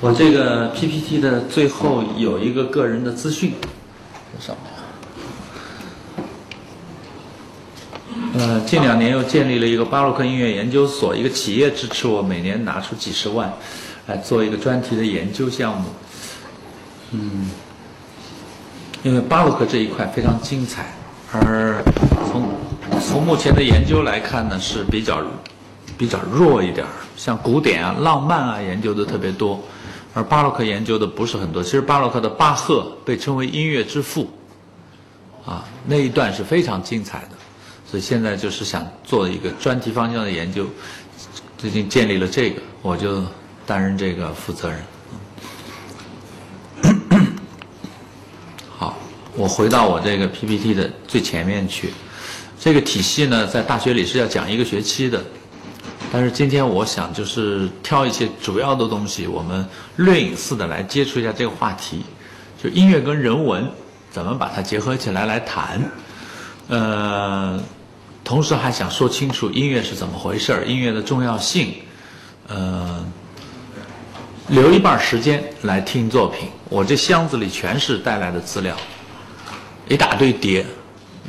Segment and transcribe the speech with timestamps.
[0.00, 3.52] 我这个 PPT 的最后有一个个人的资讯，
[4.32, 4.72] 在上面。
[8.32, 13.52] 呃，近两年又建立了一个巴洛克音乐研究所，一个企业支持我，每年拿出几十万，
[14.06, 15.88] 来做一个专题的研究项目。
[17.10, 17.50] 嗯，
[19.02, 20.94] 因为巴洛克这一块非常精彩，
[21.32, 21.84] 而
[22.30, 22.48] 从
[23.00, 25.20] 从目前的研究来看呢，是比较
[26.00, 29.62] 比较弱一点儿，像古典啊、浪漫啊研究的特别多。
[30.14, 34.30] 而巴洛克研究的不是很多，其实巴洛克的巴赫被称为音乐之父，
[35.44, 37.32] 啊，那一段是非常精彩的，
[37.86, 40.66] 所以现在就是想做一个专题方向的研究，
[41.58, 43.22] 最近建立了这个，我就
[43.66, 44.80] 担任这个负责人。
[48.78, 48.96] 好，
[49.36, 51.92] 我回到我这个 PPT 的最前面去，
[52.58, 55.22] 这个体系呢，在大学里是要讲一个学期的。
[56.12, 62.04] 但是今天我想就是挑一些主要的东西，我们略隐似的来接触一下这个话题，
[62.60, 63.64] 就音乐跟人文
[64.10, 65.80] 怎么把它结合起来来谈，
[66.66, 67.62] 呃，
[68.24, 71.74] 同时还想说清楚音乐是怎么回事儿，音乐的重要性，
[72.48, 73.04] 呃，
[74.48, 76.48] 留一半时间来听作品。
[76.68, 78.76] 我这箱子里全是带来的资料，
[79.88, 80.66] 一大堆碟。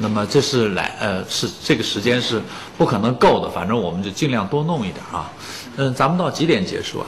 [0.01, 2.41] 那么这是来呃是这个时间是
[2.77, 5.31] 不可能够的，反正我们就尽量多弄一点啊。
[5.77, 7.05] 嗯，咱们到几点结束啊？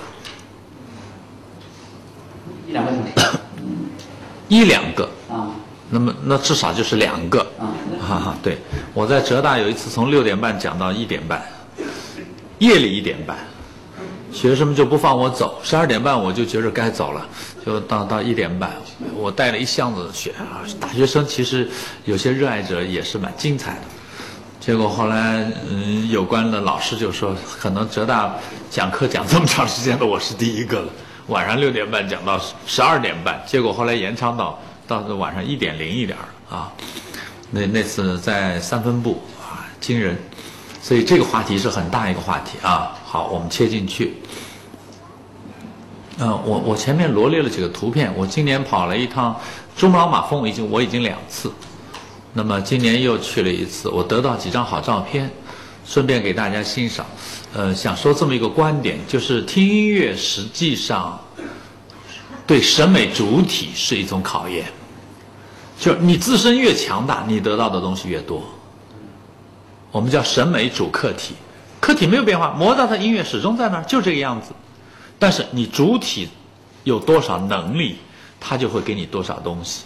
[2.68, 3.38] 一两个小时。
[4.48, 5.10] 一两个。
[5.30, 5.50] 啊。
[5.90, 7.40] 那么那至少就是两个。
[7.60, 7.74] 啊。
[8.00, 8.58] 哈哈，对，
[8.94, 11.42] 我在浙大有一次从六点半讲到一点半，
[12.60, 13.38] 夜里一点半。
[14.34, 17.26] 学生们就不放我走，十二点半我就觉着该走了，
[17.64, 18.74] 就到到一点半，
[19.16, 21.70] 我带了一箱子学啊，大学生其实
[22.06, 23.82] 有些热爱者也是蛮精彩的。
[24.60, 28.34] 结果后来，嗯，有关的老师就说，可能浙大
[28.72, 30.88] 讲课讲这么长时间的，我是第一个了。
[31.28, 36.72] 晚上六点半讲到十二点半，结果后来延长到到晚上一点零一点了啊。
[37.52, 40.18] 那那次在三分部啊，惊人。
[40.84, 42.92] 所以这个话题是很大一个话题啊。
[43.06, 44.18] 好，我们切进去。
[46.20, 48.14] 嗯，我我前面罗列了几个图片。
[48.18, 49.34] 我今年跑了一趟
[49.78, 51.50] 珠穆朗玛峰，已经我已经两次。
[52.34, 55.32] 那么今年又去了一次，我得到几张好照片，
[55.86, 57.06] 顺便给大家欣赏。
[57.54, 61.18] 呃，想说这么一个观点，就是听音乐实际上
[62.46, 64.66] 对审美主体是一种考验。
[65.80, 68.44] 就你自身越强大，你得到的东西越多。
[69.94, 71.36] 我们叫审美主客体，
[71.80, 74.52] 客体没有变化，莫扎特音乐始终在那儿，就这个样子。
[75.20, 76.28] 但是你主体
[76.84, 78.00] 有多少能力，
[78.40, 79.84] 他就会给你多少东西。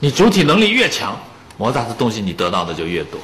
[0.00, 1.16] 你主体能力越强，
[1.56, 3.20] 莫扎特东西你得到的就越多。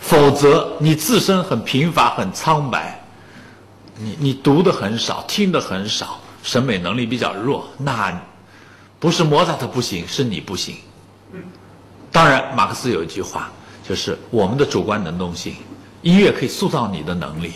[0.00, 3.00] 否则你自身很贫乏、很苍白，
[3.96, 8.20] 你你读的很少，听的很少，审美能力比较弱，那
[8.98, 10.74] 不是莫扎特不行，是你不行。
[12.10, 13.48] 当然，马克思有一句话。
[13.88, 15.54] 就是我们的主观能动性，
[16.02, 17.52] 音乐可以塑造你的能力。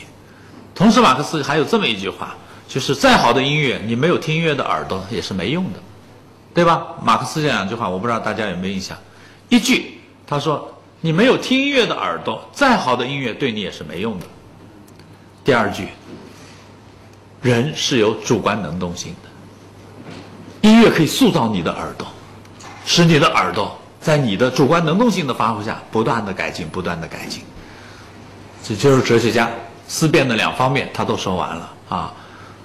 [0.75, 2.35] 同时，马克思还有这么一句话，
[2.67, 5.79] 就是再好的音乐，你没有听音乐的耳朵也是没用的，
[6.55, 6.87] 对吧？
[7.05, 8.97] 马克思这两句话，我不知道大家有没有印象。
[9.51, 10.73] 一句，他说
[11.03, 14.27] 你没有听音乐的耳朵，再好的音乐对你也是没用的。
[15.45, 15.89] 第二句，
[17.43, 22.07] 人是有主观能动性的，音乐可以塑造你的耳朵，
[22.87, 23.79] 使你的耳朵。
[24.03, 27.41] 在你的主观能动性的发挥下，不断的改进，不断的改进。
[28.65, 29.49] 这就是哲学家
[29.87, 32.13] 思辨的两方面，他都说完了啊。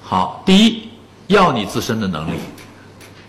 [0.01, 0.89] 好，第一，
[1.27, 2.39] 要你自身的能力，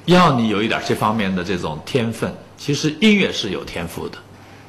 [0.07, 2.35] 要你有一点这方面的这种天分。
[2.57, 4.17] 其实音乐是有天赋的，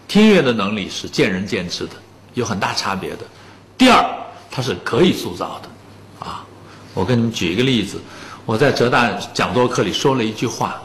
[0.08, 1.94] 听音乐的能力是见仁见智的，
[2.34, 3.20] 有很大差别的。
[3.78, 4.06] 第二，
[4.52, 6.46] 它是可以塑造的啊。
[6.94, 8.02] 我给你们举一个例子，
[8.46, 10.76] 我在浙大讲座课里说了一句话，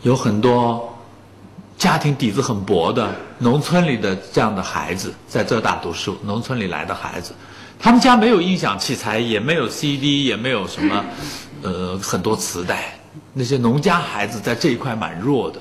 [0.00, 0.86] 有很多。
[1.80, 7.32] 家庭底子很薄的农村里的这样的孩子，在浙大读书，农村里来的孩子，
[7.78, 11.02] 他们家没有音响器材，也没有 CD，也没有什么，
[11.62, 12.92] 呃，很多磁带。
[13.32, 15.58] 那些农家孩子在这一块蛮弱的。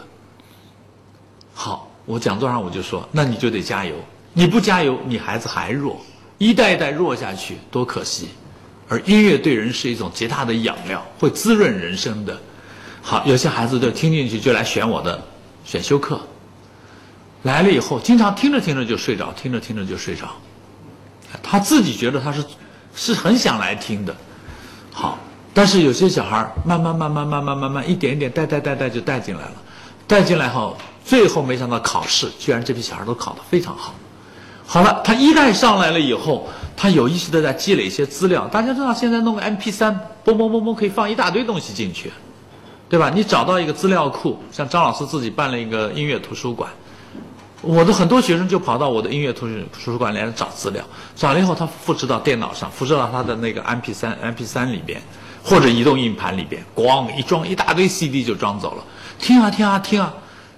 [1.53, 3.95] 好，我讲座上我就说，那你就得加油，
[4.33, 6.01] 你不加油，你孩子还弱，
[6.37, 8.27] 一代一代弱下去，多可惜。
[8.89, 12.37] 而音乐对人是一种极大的养料，会滋润人生的。
[13.01, 15.23] 好，有些孩子就听进去，就来选我的。
[15.69, 16.19] 选修课
[17.43, 20.27] 来了以后，经常听着听着就睡着，听着听着就睡着。
[21.43, 22.43] 他自己觉得他是
[22.95, 24.15] 是很想来听的，
[24.91, 25.19] 好，
[25.53, 29.51] 但是有些小孩慢慢慢慢慢慢慢慢一点一点带带带带就带进来了，
[30.07, 30.75] 带进来后，
[31.05, 33.93] 最后没想到考试居然这批小孩都考得非常好。
[34.65, 38.47] 好了，他一代上来了以后，他有意识的在积累一些资料。
[38.47, 39.93] 大家知道，现在弄个 MP 三，
[40.25, 42.11] 嘣嘣嘣嘣，可以放一大堆东西进去，
[42.89, 43.11] 对吧？
[43.13, 46.69] 你找到一个资料库，像张老师自己办了一个音乐图书馆，
[47.61, 50.83] 我的很多学生就跑到我的音乐图书图书馆来找资料，
[51.15, 55.01] 找了以后他复制到电脑上，复制到他的那个 MP 三 MP 三里边，
[55.43, 58.83] 或者移动硬盘里边，咣一装，一大堆 CD 就装走了，
[59.19, 60.11] 听啊听啊听啊，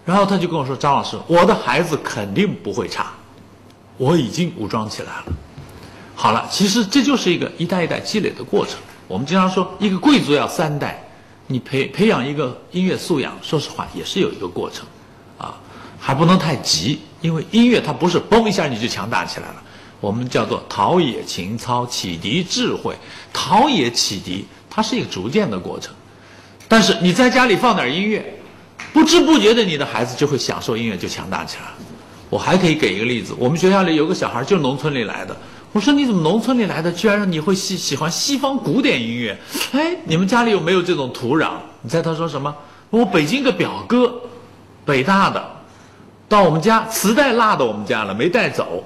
[0.06, 3.08] 然后他就跟我说：“张老师，我的孩子肯定不会差。”
[3.98, 5.24] 我已经武装起来了。
[6.16, 8.76] 好了，其实这就是一个一代一代积累的过程。
[9.08, 11.04] 我们经常说，一个贵族要三代，
[11.52, 14.86] 你培培养一个音乐素养，说实话也是有一个过程，
[15.38, 15.58] 啊，
[16.00, 19.64] 还不能太急，因为音乐它不是嘣一下你就强大起来了。
[20.00, 22.96] 我们叫做陶冶情操，启迪智慧。
[23.32, 25.94] 陶冶启迪，它是一个逐渐的过程。
[26.68, 28.40] 但是你在家里放点音乐，
[28.94, 31.66] 不知不觉的，你的孩子就会享受音乐，就强大起来。
[32.30, 35.38] 我还可以给一个例子，我们学校里有个小孩就是农村里来的。
[35.74, 39.38] 我说你怎么农村里来的，居然让你会喜喜欢西方古典音乐？
[39.72, 41.52] 哎，你们家里有没有这种土壤？
[41.82, 42.54] 你猜他说什么？
[42.90, 44.14] 我北京个表哥，
[44.84, 45.42] 北大的，
[46.28, 48.84] 到我们家磁带落到我们家了，没带走。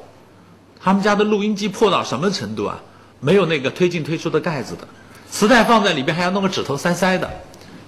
[0.80, 2.80] 他们家的录音机破到什么程度啊？
[3.20, 4.88] 没有那个推进推出的盖子的，
[5.32, 7.28] 磁带放在里边还要弄个指头塞塞的。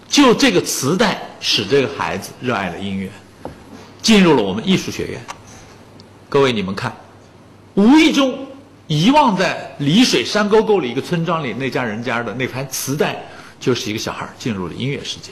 [0.10, 3.12] 就这个磁带使这个孩子热爱了音乐，
[4.02, 5.22] 进入了我们艺术学院。
[6.30, 6.92] 各位，你们看，
[7.76, 8.47] 无意中
[8.88, 13.22] 遗忘在丽水山沟沟里一个村庄里那家人家的那盘磁带，
[13.60, 15.32] 就是一个小孩进入了音乐世界。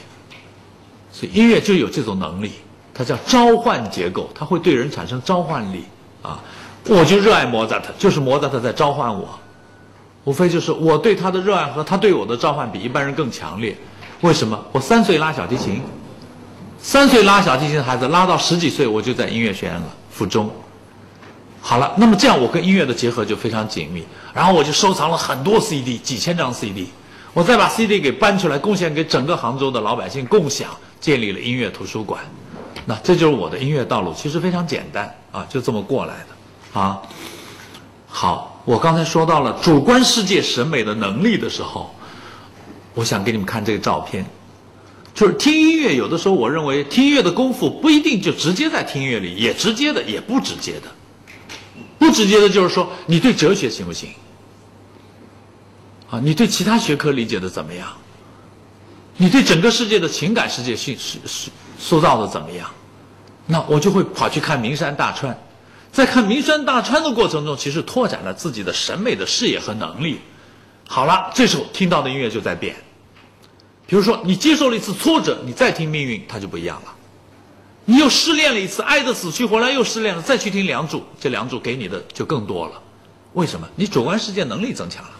[1.10, 2.52] 所以音乐就有这种能力，
[2.92, 5.84] 它叫召唤结构，它会对人产生召唤力
[6.22, 6.38] 啊！
[6.88, 9.26] 我就热爱莫扎特，就是莫扎特在召唤我，
[10.24, 13.74] 无非就是我对他的热爱和他对我的召唤比一般人更强烈。
[14.20, 14.62] 为什么？
[14.72, 15.80] 我三岁拉小提琴，
[16.78, 20.50] 三岁拉小提琴的孩子拉到十几岁，我就在音乐学院了，附中。
[21.68, 24.00] 好了，那么这样我跟音乐的结合就非常紧密，
[24.32, 26.86] 然后我就收藏了很多 CD，几千张 CD，
[27.34, 30.70] 我再把 CD 给搬出来，贡献给整个杭州的老百姓共享，
[31.00, 32.22] 建立了音乐图书馆。
[32.84, 37.02] 那这就是我的音乐道路，其实非常简单啊，就这么过来的啊。
[38.06, 41.92] 好，我刚才说到了主观世界审美的能力的时候，
[42.94, 44.24] 我想给你们看这个照片，
[45.12, 50.82] 就是听音乐，有的时候我认为听音乐的功夫不一定就直接在听音乐里，也直接的，也不直接的。
[52.16, 54.08] 直接的，就是说你对哲学行不行？
[56.10, 57.86] 啊，你对其他学科理解的怎么样？
[59.18, 62.70] 你对整个世界的情感世界塑塑塑造的怎么样？
[63.46, 65.36] 那我就会跑去看名山大川，
[65.92, 70.20] 在看名山大川的过程中，其实拓展了自己的审美的视野和能力。
[70.88, 72.74] 好了，这时候听到的音乐就在变。
[73.86, 76.95] 比如说，你接受了一次挫折，你再听命运，它就不一样了。
[77.88, 82.72] 你又失恋了一次，爱的死去活来又失恋了，再去听《梁祝》，这《梁祝》给你的就更多了。
[83.34, 83.68] 为什么？
[83.76, 85.10] 你主观世界能力增强了，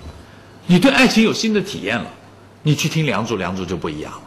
[0.66, 2.10] 你对爱情有新的体验了，
[2.62, 4.22] 你去听《梁祝》，《梁祝》就不一样了。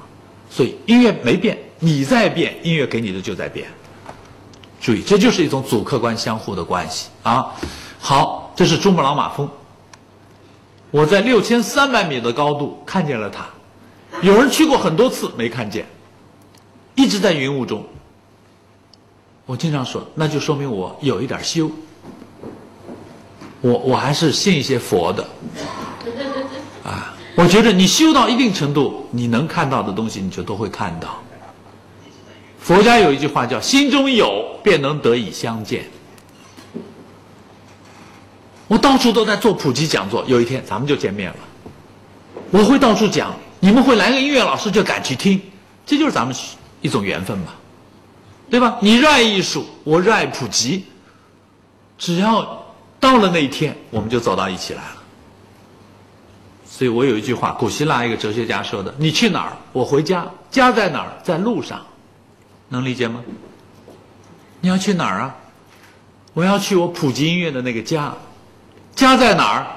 [0.50, 3.68] 所以音乐没变，你在变，音乐给你的就在变。
[4.80, 7.54] 注意，这就是一种主客观相互的关系啊。
[8.00, 9.50] 好，这是珠穆朗玛峰，
[10.92, 13.46] 我在六千三百米的高度看见了它，
[14.22, 15.86] 有人去过很多次没看见，
[16.96, 17.86] 一直在云雾中。
[19.50, 21.72] 我经常说，那就说明我有一点修。
[23.62, 25.28] 我我还是信一些佛的，
[26.84, 31.20] 啊，我觉得你修到一定程度，你能看到的东西，你就都会看到。
[32.60, 35.84] 佛家有一句话叫“心中有，便能得以相见”。
[38.70, 41.38] 我到处都在做普及讲座，有一天咱们就见面了。
[42.52, 45.42] 我会到处讲，你们会来个音乐老师就敢去听，
[45.88, 46.36] 这就是咱们
[46.82, 47.56] 一种缘分吧。
[48.50, 48.78] 对吧？
[48.82, 50.86] 你热爱艺术，我热爱普及。
[51.98, 52.66] 只要
[53.00, 54.96] 到了那一天，我们就走到一起来了。
[56.66, 60.26] 所以我有一句话，古希腊一个哲学家说的：“你去哪儿，我回家。
[60.50, 61.12] 家在哪儿？
[61.24, 61.86] 在路上。”
[62.70, 63.22] 能理解吗？
[64.62, 65.36] 你要去哪儿啊？
[66.34, 68.14] 我要去我普及音乐的那个家。
[68.96, 69.68] 家在哪儿？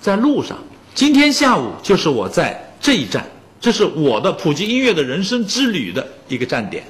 [0.00, 0.56] 在路上。
[0.94, 3.26] 今天下午就是我在这一站，
[3.60, 6.84] 这是我的普及音乐的人生之旅的一个站点。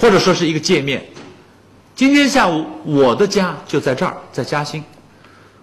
[0.00, 1.04] 或者说是一个界面。
[1.94, 4.82] 今天下午我的家就在这儿，在嘉兴。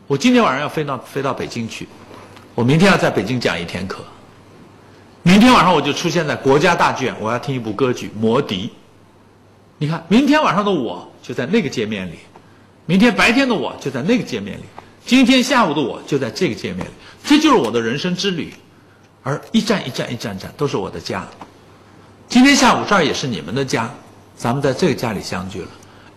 [0.07, 1.87] 我今天晚上要飞到飞到北京去，
[2.55, 4.03] 我明天要在北京讲一天课。
[5.21, 8.67] 明天晚上我就出现在国家大剧院，我要听一部歌剧《魔笛》。
[9.77, 12.19] 你看，明天晚上的我就在那个界面里，
[12.85, 14.63] 明天白天的我就在那个界面里，
[15.05, 16.91] 今天下午的我就在这个界面里。
[17.23, 18.53] 这就是我的人生之旅，
[19.23, 21.27] 而一站一站一站站都是我的家。
[22.27, 23.89] 今天下午这儿也是你们的家。
[24.39, 25.67] 咱们在这个家里相聚了，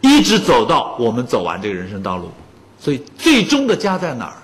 [0.01, 2.31] 一直走到我们走完这个人生道路，
[2.79, 4.37] 所以最终的家在哪儿？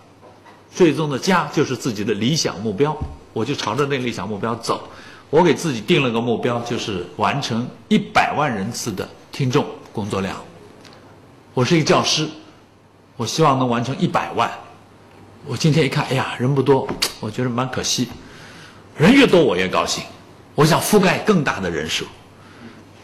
[0.74, 2.96] 最终的家就是自己的理想目标，
[3.32, 4.82] 我就朝着那个理想目标走。
[5.30, 10.34] 我给自己定了个目标，就是完成一百万人次的听众工作量。
[11.54, 12.28] 我是一个教师，
[13.16, 14.50] 我希望能完成一百万。
[15.46, 16.88] 我今天一看，哎呀，人不多，
[17.20, 18.08] 我觉得蛮可惜。
[18.96, 20.02] 人越多，我越高兴。
[20.56, 22.04] 我想覆盖更大的人数。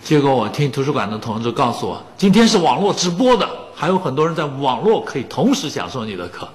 [0.05, 6.47] 结果我听图书馆的同志告诉我，今天是网络直播的，还有很多人在网络可以同时享受你的课。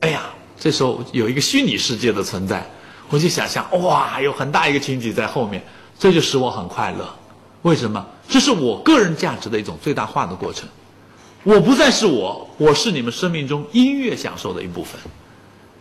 [0.00, 0.22] 哎呀！
[0.58, 2.66] 这时候有一个虚拟世界的存在，
[3.10, 5.62] 我就想象，哇，有很大一个群体在后面，
[5.98, 7.06] 这就使我很快乐。
[7.60, 8.02] 为什么？
[8.26, 10.66] 这是我个人价值的一种最大化的过程。
[11.42, 14.98] 我不再是我，我是你们生命中音乐享受的一部分。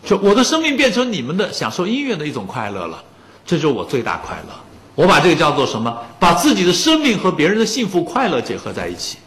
[0.03, 3.01] 就我的生命变成你们的享受音乐的一种快乐了，
[3.45, 4.64] 这就是我最大快乐。
[4.95, 5.95] 我把这个叫做什么？
[6.17, 9.17] 把自己的生命和别人的幸福快乐结合在一起，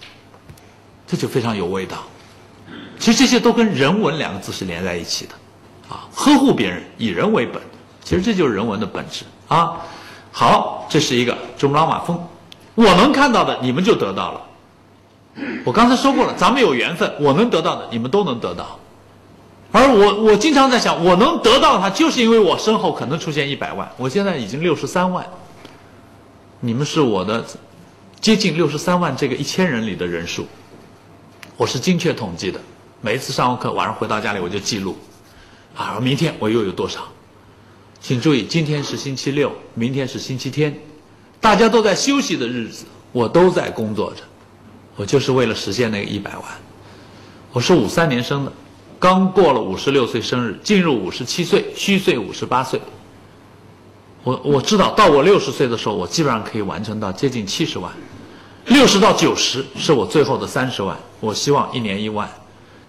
[1.06, 1.98] 这就非常有味道。
[2.98, 5.32] 其实这些都跟人文两个字是连在一起的，
[5.88, 7.62] 啊，呵护别人，以人为本，
[8.02, 9.76] 其实这就是人文的本质啊。
[10.32, 12.18] 好，这是一个珠穆朗玛峰，
[12.74, 14.40] 我能看到的，你们就得到了。
[15.64, 18.78] 我刚才说过了，咱们有缘分，我能得到的，你们都能得到。
[19.70, 25.24] 而我，我经常在想，我能得到它，就是因为我身后可能出现一百万，我现在已经六十三万，
[26.60, 27.44] 你们是我的
[28.20, 30.44] 接近六十三万这个一千人里的人数，
[31.56, 32.60] 我是精确统计的。
[33.00, 34.96] 每一次上完课，晚上回到家里我就记录，
[35.76, 37.06] 啊，明天我又有多少？
[38.00, 40.76] 请注意，今天是星期六，明天是星期天，
[41.40, 44.22] 大家都在休息的日子，我都在工作着，
[44.96, 46.44] 我就是为了实现那个一百万。
[47.52, 48.52] 我是五三年生的，
[48.98, 52.80] 刚过了五十六岁生日，进入五十七岁，虚岁五十八岁。
[54.24, 57.90] 我我知道，到我六十岁的时候，我基本上可以完成到接近七十万，
[58.66, 62.28] 六十到九十是我最后的三十万，我希望一年一万。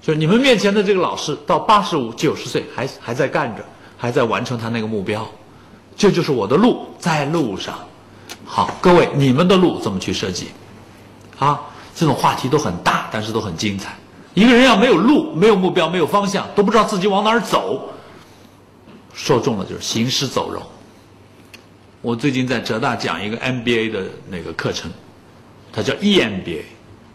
[0.01, 3.63] 就是你们面前的这个老师，到八十五、九十岁还还在干着，
[3.97, 5.25] 还在完成他那个目标，
[5.95, 7.77] 这就是我的路，在路上。
[8.45, 10.47] 好，各位，你们的路怎么去设计？
[11.37, 11.59] 啊，
[11.93, 13.95] 这种话题都很大，但是都很精彩。
[14.33, 17.89] 一个人要没有路、没有目标、没有方向，都不知道自己往哪儿走，
[19.13, 20.61] 说中了就是行尸走肉。
[22.01, 24.89] 我最近在浙大讲一个 MBA 的那个课程，
[25.71, 26.61] 它叫 EMBA，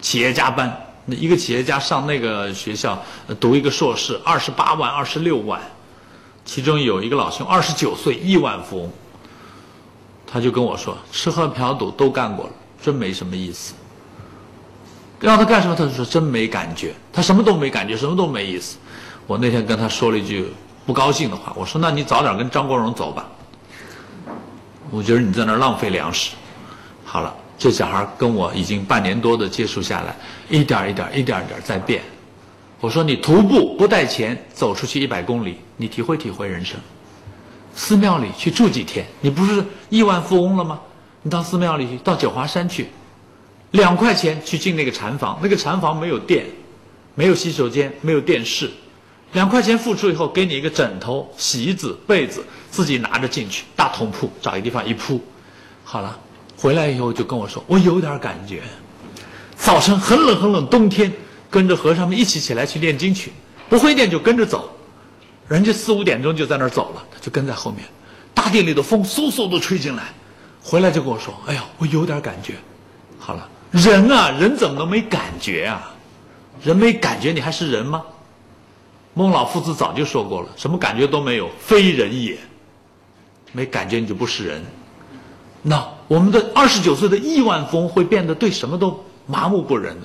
[0.01, 0.81] 企业家班。
[1.07, 3.03] 那一个企业家上那个学校
[3.39, 5.61] 读一个硕士，二十八万、二十六万，
[6.45, 8.91] 其中有一个老兄二十九岁亿万富翁，
[10.27, 13.75] 他就跟我说，吃喝嫖赌都干过了，真没什么意思。
[15.21, 18.77] 让他干什么，他就说真没感觉，他什么都没感觉，什么都没意思。
[19.27, 20.53] 我那天跟他说了一句
[20.85, 23.27] 不高兴的话，我说那你早点跟张国荣走吧，
[24.95, 26.35] 我觉得你在那浪费粮食。
[27.05, 27.35] 好了。
[27.57, 30.15] 这小孩跟我已经半年多的接触下来，
[30.51, 32.03] 一点一点、一点一点在变。
[32.81, 36.77] 我说你徒步不带钱走出去一百公里，你体会体会人生。
[37.73, 40.81] 寺庙里去住几天，你不是亿万富翁了吗？
[41.23, 42.89] 你到寺庙里去，到九华山去，
[43.71, 46.45] 两块钱去进那个禅房，那个禅房没有电，
[47.15, 48.69] 没有洗手间，没有电视，
[49.33, 55.23] 两块钱付出以后，给你一个枕头、席子、被子，自己拿着进去，大通铺，找一个地方一铺，
[55.85, 56.19] 好了。
[56.57, 58.63] 回来以后就跟我说，我有点感觉。
[59.57, 61.13] 早晨很冷很冷，冬天
[61.49, 63.33] 跟着和尚们一起起来去念经去，
[63.69, 64.69] 不会念就跟着走。
[65.47, 67.85] 人家四五点钟就在那儿走了，他就跟在后面。
[68.35, 70.13] 大殿里的风嗖嗖的吹进来，
[70.61, 72.55] 回来就跟我说：“哎呀，我有点感觉。”
[73.21, 75.95] 好了，人啊，人怎么能没感觉啊？
[76.63, 78.03] 人没感觉，你还是人吗？
[79.13, 82.37] 孟老夫子早就说过了，什么感觉都没有，非人也。
[83.55, 84.63] 没感觉你就不是人。
[85.63, 89.97] 那我们的二十九岁的亿万富翁会变得对什么都麻木不仁，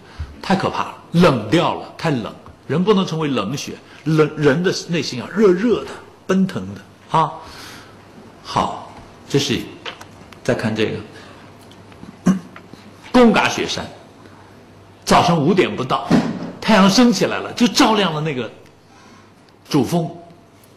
[0.41, 2.34] 太可怕了，冷掉了，太冷。
[2.68, 5.89] 人不能成为冷血，冷人的内心啊热热的、
[6.27, 7.34] 奔腾的啊。
[8.44, 8.94] 好，
[9.27, 9.60] 这是
[10.44, 12.34] 再看这个
[13.12, 13.84] 贡嘎雪山，
[15.03, 16.08] 早上五点不到，
[16.62, 18.50] 太阳升起来了，就照亮了那个
[19.68, 20.10] 主峰，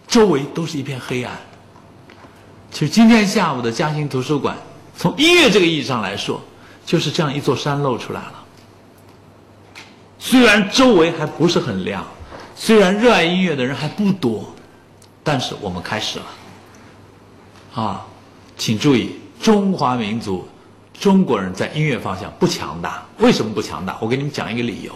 [0.09, 1.37] 周围都是一片黑暗。
[2.73, 4.57] 其实今天下午的嘉兴图书馆。
[4.97, 6.41] 从音乐这个意义上来说，
[6.87, 8.33] 就是这样一座山露出来了。
[10.19, 12.03] 虽然周围还不是很亮，
[12.57, 14.55] 虽然热爱音乐的人还不多，
[15.23, 16.25] 但是我们开始了。
[17.75, 18.07] 啊，
[18.57, 20.49] 请注意，中华民族，
[20.99, 23.03] 中国人在音乐方向不强大。
[23.19, 23.99] 为什么不强大？
[24.01, 24.93] 我给你们讲一个理由：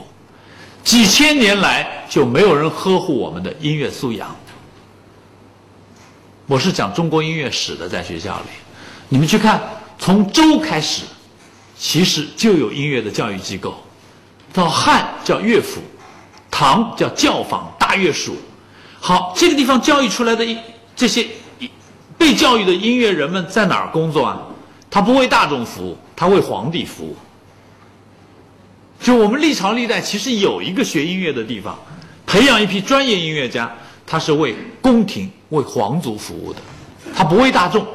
[0.82, 4.34] 几千年来就没有人呵护我们的音乐素养。
[6.48, 8.46] 我是讲中国音乐史的，在学校里，
[9.08, 9.60] 你们去看。
[9.98, 11.02] 从周开始，
[11.76, 13.82] 其实就有音乐的教育机构，
[14.52, 15.80] 到汉叫乐府，
[16.50, 18.36] 唐叫教坊大乐署。
[19.00, 20.46] 好，这个地方教育出来的
[20.94, 21.26] 这些
[22.16, 24.40] 被教育的音乐人们在哪儿工作啊？
[24.88, 27.16] 他不为大众服务，他为皇帝服务。
[29.00, 31.76] 就我们历朝历代其实有一个学音乐的地方，
[32.26, 33.74] 培养一批专业音乐家，
[34.06, 36.58] 他是为宫廷、为皇族服务的，
[37.14, 37.86] 他不为大众。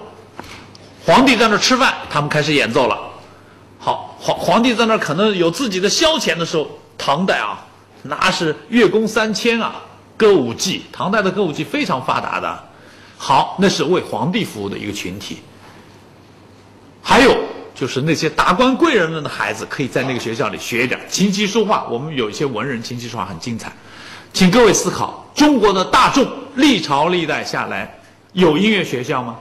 [1.05, 2.97] 皇帝在那吃饭，他们开始演奏了。
[3.79, 6.67] 好，皇皇帝在那可能有自己的消遣的时候，
[6.97, 7.65] 唐代啊，
[8.03, 9.75] 那是乐工三千啊，
[10.15, 12.63] 歌舞伎，唐代的歌舞伎非常发达的。
[13.17, 15.39] 好，那是为皇帝服务的一个群体。
[17.01, 17.35] 还有。
[17.73, 21.87] 就是那些达官贵人们的孩子，可以在那个学校里学一点琴棋书画。
[21.89, 23.73] 我们有一些文人琴棋书画很精彩，
[24.33, 27.99] 请各位思考：中国的大众历朝历代下来
[28.33, 29.37] 有音乐学校吗？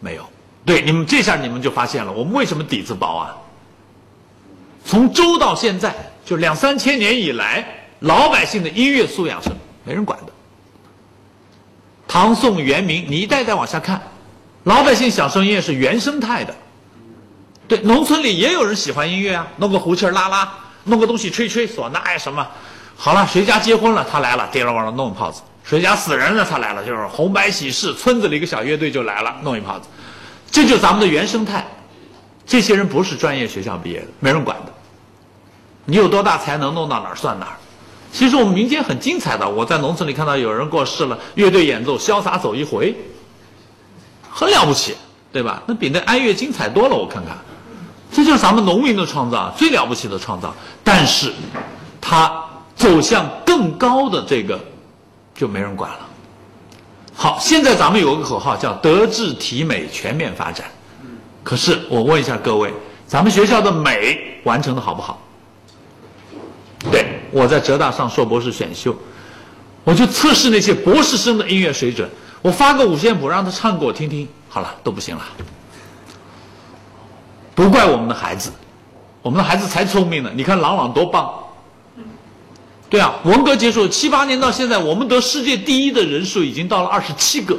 [0.00, 0.24] 没有。
[0.64, 3.36] 对，你们这下你们就发现了，我们为什么底子薄啊？
[4.84, 5.94] 从周到现在，
[6.24, 7.64] 就两三千年以来，
[8.00, 9.50] 老百姓的音乐素养是
[9.84, 10.32] 没人管的。
[12.06, 14.00] 唐宋元明，你一代代往下看，
[14.64, 16.54] 老百姓享受音乐是原生态的。
[17.66, 20.52] 对，农村里也有人喜欢音乐啊，弄个胡琴拉拉，
[20.84, 22.46] 弄个东西吹吹唢呐呀什么。
[23.02, 29.88] 好了，谁家结婚了，他来了，颠了往上弄一炮子；谁家死人了，他来了，就是红白喜事，村子里一个小乐队就来了，弄一炮子。
[30.50, 31.66] 这就是咱们的原生态。
[32.46, 34.72] 这些人不是专业学校毕业的，没人管的。
[35.86, 37.56] 你有多大才能，弄到哪儿算哪儿。
[38.12, 42.94] 其实我们民间很精彩的，我在农村里看到有人过世了，乐队演奏，潇洒走一回，
[44.30, 44.94] 很了不起，
[45.32, 45.62] 对吧？
[45.64, 47.34] 那比那哀乐精彩多了，我看看。
[48.12, 50.54] 这就是咱们农民的创造，最了不起的创造。
[50.84, 51.32] 但是，
[51.98, 52.44] 他
[52.80, 54.58] 走向更高的这个，
[55.34, 55.98] 就没人管了。
[57.14, 60.66] 好，现在咱们有个口号叫“德智体美全面发展”。
[61.44, 62.72] 可是我问一下各位，
[63.06, 65.20] 咱们学校的美完成的好不好？
[66.90, 68.96] 对，我在浙大上硕博士选修，
[69.84, 72.08] 我就测试那些博士生的音乐水准。
[72.40, 75.22] 我发个五线谱让他唱给我听听，好了，都不行了。
[77.54, 78.50] 不怪我们的孩子，
[79.20, 80.30] 我们的孩子才聪明呢。
[80.34, 81.30] 你看朗朗多棒，
[82.90, 87.56] 对啊，文革结束七八年到现在，我们得世界第一的人数已经到了二十七个。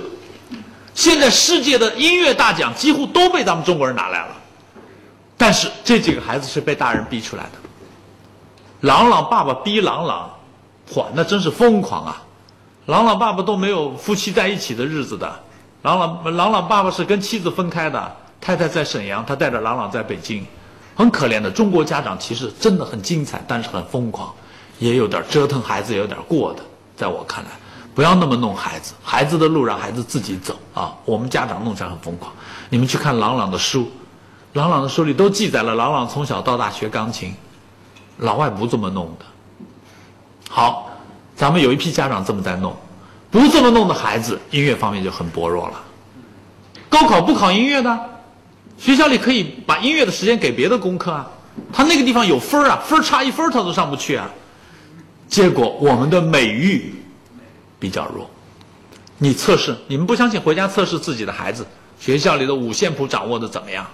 [0.93, 4.35] 现在世界的音乐大奖几乎都被咱们中国人拿来了，
[5.37, 7.51] 但是这几个孩子是被大人逼出来的。
[8.81, 10.29] 朗朗爸爸逼朗朗，
[10.93, 12.21] 嚯，那真是疯狂啊！
[12.87, 15.33] 朗朗爸爸都没有夫妻在一起的日子的，
[15.83, 18.15] 朗朗朗朗爸爸是跟妻子分开的。
[18.41, 20.45] 太太在沈阳，他带着朗朗在北京，
[20.95, 21.49] 很可怜的。
[21.49, 24.33] 中国家长其实真的很精彩，但是很疯狂，
[24.81, 26.63] 也有点折腾孩子，有点过的。
[26.97, 27.51] 在我看来，
[27.93, 30.93] 不要那么弄孩子，孩子的路让孩子自己走啊。
[31.05, 32.33] 我们家长弄起来很疯狂。
[32.67, 33.91] 你们去看朗朗的书，
[34.53, 37.31] 朗朗的书里都记载了朗朗从小到大学钢琴，
[38.17, 39.25] 老外不这么弄的。
[40.49, 40.89] 好，
[41.35, 42.75] 咱们有一批家长这么在弄，
[43.29, 45.79] 不这么弄的孩子，音乐方面就很薄弱了。
[46.89, 47.99] 高考不考音乐的。
[48.79, 51.29] 学校里可以把音乐的时间给别的功课啊，
[51.71, 54.27] 他那个地方有分儿啊，分儿差一分他都上不去啊。
[55.31, 56.93] 结果我们的美育
[57.79, 58.29] 比较弱，
[59.17, 61.65] 你测试，你们不相信，回家测试自己的孩子，
[61.99, 63.87] 学校里的五线谱掌握的怎么样？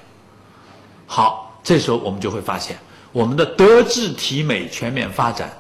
[1.05, 2.75] 好，这时候我们就会发现，
[3.11, 5.55] 我们的德智体美全面发展，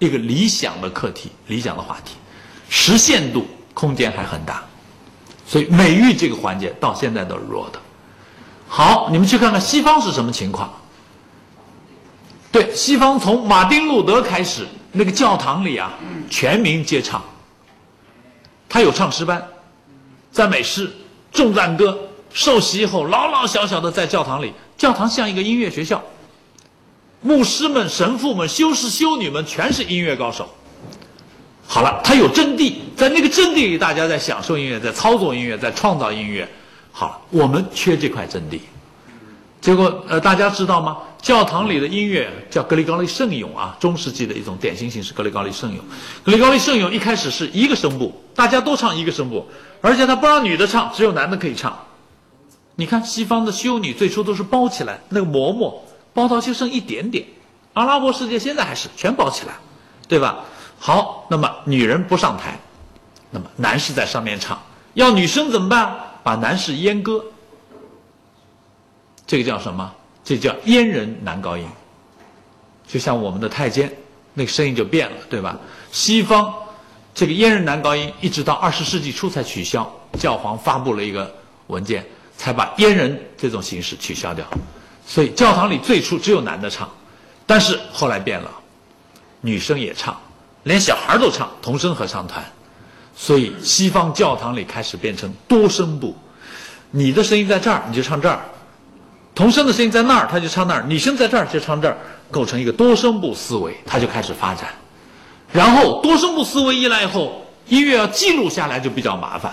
[0.00, 2.16] 一个理想的课题，理想的话题，
[2.68, 4.64] 实现度空间还很大，
[5.46, 7.78] 所以美育这个环节到现在都是弱的。
[8.66, 10.72] 好，你们去看看西方是什么情况。
[12.50, 15.92] 对，西方从马丁路德开始，那个教堂里啊，
[16.28, 17.22] 全民皆唱。
[18.68, 19.44] 他有唱诗班，
[20.30, 20.90] 赞美诗、
[21.32, 21.98] 重赞歌，
[22.32, 26.02] 受洗以后老老小小的在教堂里，教堂像一个音乐学校。
[27.22, 30.48] 牧师们、神父们、修士、修女们全是音乐高手。
[31.66, 36.48] 好了，他有阵地，在那个阵地里，大家在享受音乐，在操作音乐，在创造音乐。
[36.92, 38.62] 好，我们缺这块阵地，
[39.60, 40.96] 结果呃，大家知道吗？
[41.20, 45.12] 教堂里的音乐叫格里高利圣咏啊，中世纪的一种典型形式。
[45.12, 45.84] 格里高利圣咏，
[46.24, 49.46] 格里高利圣咏一开始是一个声部，大家都唱一个声部，
[49.80, 51.78] 而且他不让女的唱，只有男的可以唱。
[52.76, 57.26] 你看西方的修女最初都是包起来，那个馍馍包到就剩一点点。
[57.74, 59.54] 阿拉伯世界现在还是全包起来，
[60.08, 60.44] 对吧？
[60.78, 62.58] 好，那么女人不上台，
[63.30, 64.60] 那么男士在上面唱，
[64.94, 65.94] 要女生怎么办？
[66.22, 67.24] 把男士阉割，
[69.26, 69.94] 这个叫什么？
[70.24, 71.66] 这叫阉人男高音。
[72.86, 73.92] 就像我们的太监，
[74.34, 75.58] 那个声音就变了，对吧？
[75.92, 76.52] 西方
[77.14, 81.32] 这个阉人男高音一直到二十世纪初才取消，教皇发布了一个
[81.68, 82.04] 文件，
[82.36, 84.44] 才把阉人这种形式取消掉。
[85.06, 86.88] 所以教堂里最初只有男的唱，
[87.46, 88.50] 但是后来变了，
[89.40, 90.18] 女生也唱，
[90.64, 92.44] 连小孩都唱童声合唱团。
[93.16, 96.16] 所以西方教堂里开始变成多声部，
[96.90, 98.38] 你的声音在这儿，你就唱这儿；
[99.40, 101.96] 童声的声音在那儿，他就唱那儿；女声在这儿就唱这儿，
[102.30, 104.68] 构成一个多声部思维，他就开始发展。
[105.50, 109.50] 然后多声部思维一来以后，音乐要记录下来就比较麻烦。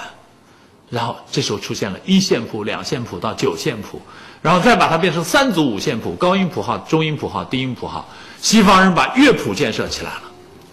[0.90, 4.02] 然后这时候出现了一线谱、两线谱到九线谱，
[4.42, 8.06] 然后再把它变成三组五线谱：高音谱号、中音谱号、低音谱号。
[8.42, 10.24] 西方人把乐谱建设起来了，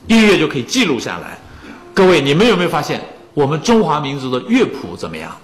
[0.08, 1.38] 音乐就可以记录下来。
[1.94, 3.00] 各位，你们有没有发现
[3.32, 5.36] 我们中华民族的乐谱怎么样？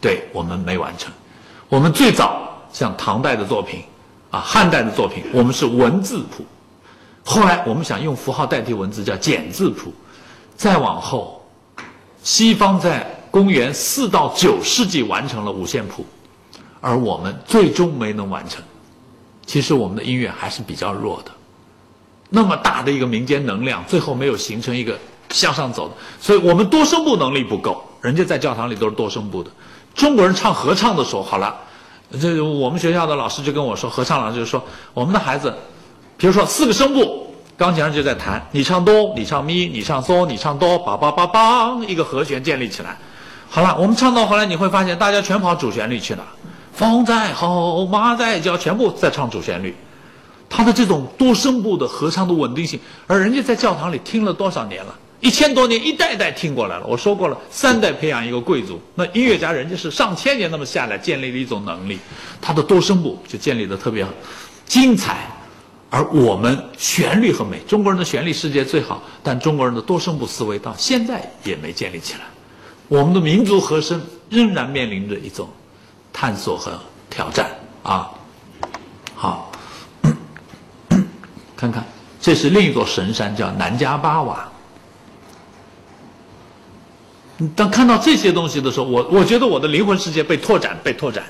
[0.00, 1.12] 对我们没完成。
[1.72, 3.80] 我们最早像唐代的作品，
[4.30, 6.44] 啊，汉代的作品，我们是文字谱。
[7.24, 9.90] 后来我们想用符号代替文字，叫简字谱。
[10.54, 11.42] 再往后，
[12.22, 16.04] 西方在公元四到九世纪完成了五线谱，
[16.82, 18.62] 而我们最终没能完成。
[19.46, 21.30] 其实我们的音乐还是比较弱的，
[22.28, 24.98] 那么大的一个民间能量，最后没有形成一个。
[25.30, 27.82] 向上走的，所以我们多声部能力不够。
[28.02, 29.50] 人家在教堂里都是多声部的。
[29.94, 31.54] 中国人唱合唱的时候，好了，
[32.20, 34.62] 这我们学校的老师就跟我说，合唱老师就说，
[34.94, 35.54] 我们的孩子，
[36.16, 42.96] 比如说四个声部，钢琴上就在弹，你唱哆，你唱咪，你唱嗦，你唱哆，梆梆梆梆，一个和弦建立起来。
[43.48, 46.24] 好了，我们唱到后来，你会发现大家全跑主旋律去了，
[46.72, 49.76] 风在吼，马在叫，全部在唱主旋律。
[50.48, 54.94] 他的这种多声部的合唱的稳定性，而人家在教堂里听了多少年了？
[55.22, 56.84] 一千多年，一代代听过来了。
[56.84, 61.96] 我说过了，三代培养一个贵族，那音乐家人家是上千年那么下来建立了一种能力，
[62.40, 64.04] 他的多声部就建立的特别
[64.66, 65.28] 精彩。
[65.90, 72.20] 而我们旋律很美，中国人的旋律世界最好，但中国人的多声部思维到现在也没建立起来。
[72.88, 75.48] 我们的民族和声仍然面临着一种
[76.12, 76.76] 探索和
[77.08, 77.48] 挑战
[77.84, 78.10] 啊！
[79.14, 79.52] 好，
[81.56, 81.86] 看看，
[82.20, 84.51] 这是另一座神山，叫南迦巴瓦。
[87.56, 91.24] 当看到这些东西的时候，我我觉得我的灵魂世界被拓展，被拓展。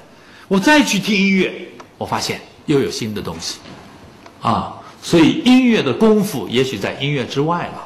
[0.49, 1.53] 我再去听音乐，
[1.97, 3.59] 我发现又有新的东西，
[4.41, 7.85] 啊，所以音乐的功夫也许在音乐之外了。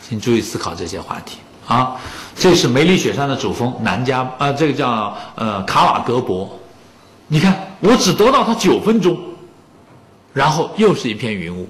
[0.00, 2.00] 请注意思考这些话题啊。
[2.36, 6.58] 这是梅里雪山的主峰南迦啊，这个叫呃卡瓦格博。
[7.26, 9.18] 你看，我只得到它九分钟，
[10.32, 11.68] 然后又是一片云雾，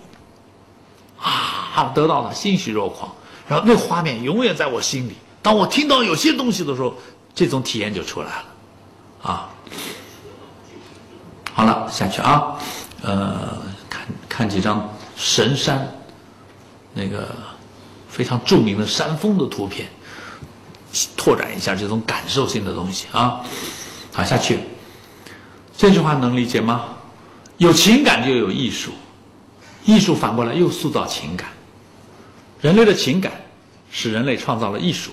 [1.18, 3.10] 啊，得到了欣喜若狂。
[3.48, 5.14] 然后那画面永远在我心里。
[5.44, 6.94] 当我听到有些东西的时候，
[7.34, 8.44] 这种体验就出来了，
[9.22, 9.50] 啊。
[11.52, 12.56] 好了，下去啊，
[13.02, 13.58] 呃，
[13.90, 15.86] 看看几张神山，
[16.94, 17.28] 那个
[18.08, 19.86] 非常著名的山峰的图片，
[21.14, 23.42] 拓展一下这种感受性的东西啊。
[24.14, 24.60] 好，下去。
[25.76, 26.86] 这句话能理解吗？
[27.58, 28.92] 有情感就有艺术，
[29.84, 31.50] 艺术反过来又塑造情感。
[32.62, 33.30] 人类的情感
[33.90, 35.10] 使人类创造了艺术，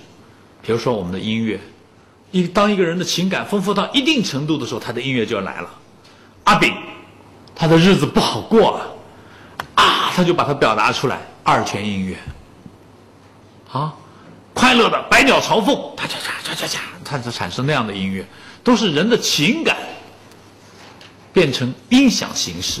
[0.62, 1.60] 比如说我们的音乐。
[2.30, 5.68] 一当一个人的情感丰富到一定程度的时候，他的音乐就要来了。
[6.44, 6.72] 阿炳，
[7.54, 8.94] 他的日子不好过了，
[9.74, 11.20] 啊，他就把它表达出来。
[11.42, 12.16] 二泉音乐，
[13.70, 13.92] 啊，
[14.54, 18.24] 快乐的百鸟朝凤，嚓嚓嚓嚓嚓嚓，它就产生那样的音乐，
[18.64, 19.76] 都是人的情感
[21.34, 22.80] 变成音响形式，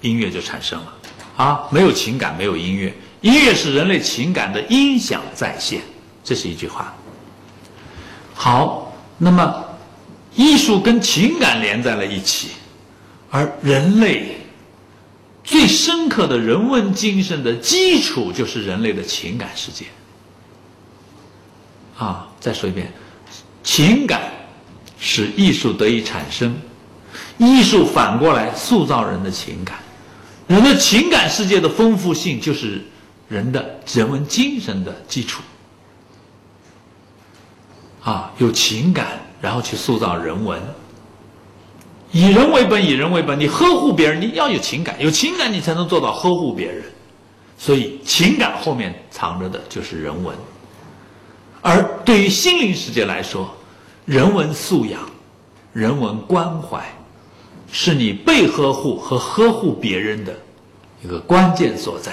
[0.00, 0.92] 音乐就产生了。
[1.36, 2.92] 啊，没有情感，没有音乐。
[3.20, 5.80] 音乐是人类情感的音响再现，
[6.24, 6.92] 这是一句话。
[8.42, 9.62] 好，那么
[10.34, 12.52] 艺术跟情感连在了一起，
[13.30, 14.38] 而人类
[15.44, 19.84] 最深刻的人文精神的基础就是人类的情感世界。
[21.98, 22.90] 啊，再说一遍，
[23.62, 24.22] 情感
[24.98, 26.56] 使艺术得以产生，
[27.36, 29.78] 艺术反过来塑造人的情感，
[30.46, 32.82] 人的情感世界的丰富性就是。
[33.28, 35.40] 人的人文精神的基础，
[38.02, 40.60] 啊，有情感，然后去塑造人文。
[42.12, 46.82] 以人为本，以人为本，你呵护别人，你要有情感，有情感你才能做到呵护别人。
[47.56, 50.34] 所以，情感后面藏着的就是人文。
[51.60, 53.54] 而对于心灵世界来说，
[54.06, 54.98] 人文素养、
[55.74, 56.82] 人文关怀，
[57.70, 60.34] 是你被呵护和呵护别人的
[61.04, 62.12] 一个关键所在。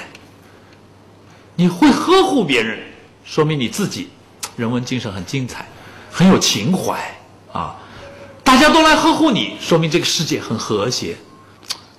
[1.56, 2.78] 你会呵护别人，
[3.24, 4.10] 说明你自己
[4.58, 5.66] 人文精神很精彩，
[6.18, 7.00] 很有情怀
[7.54, 7.76] 啊！
[8.44, 11.16] 大家都来呵护你，说明这个世界很和谐，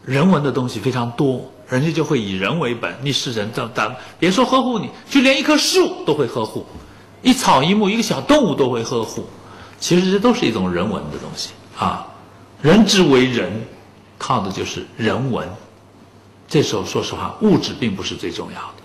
[0.04, 2.92] 人文的东西非常多，人家就会以人为本。
[3.00, 6.66] 你是人，咱咱别说呵护你，就连一棵树都会呵护，
[7.22, 9.24] 一草一木一个小动物都会呵护。
[9.78, 12.04] 其实这都是一种人文的东西啊！
[12.60, 13.52] 人之为人，
[14.18, 15.48] 靠的就是人文
[16.48, 18.82] 这时候说实话，物质并不是最重要的。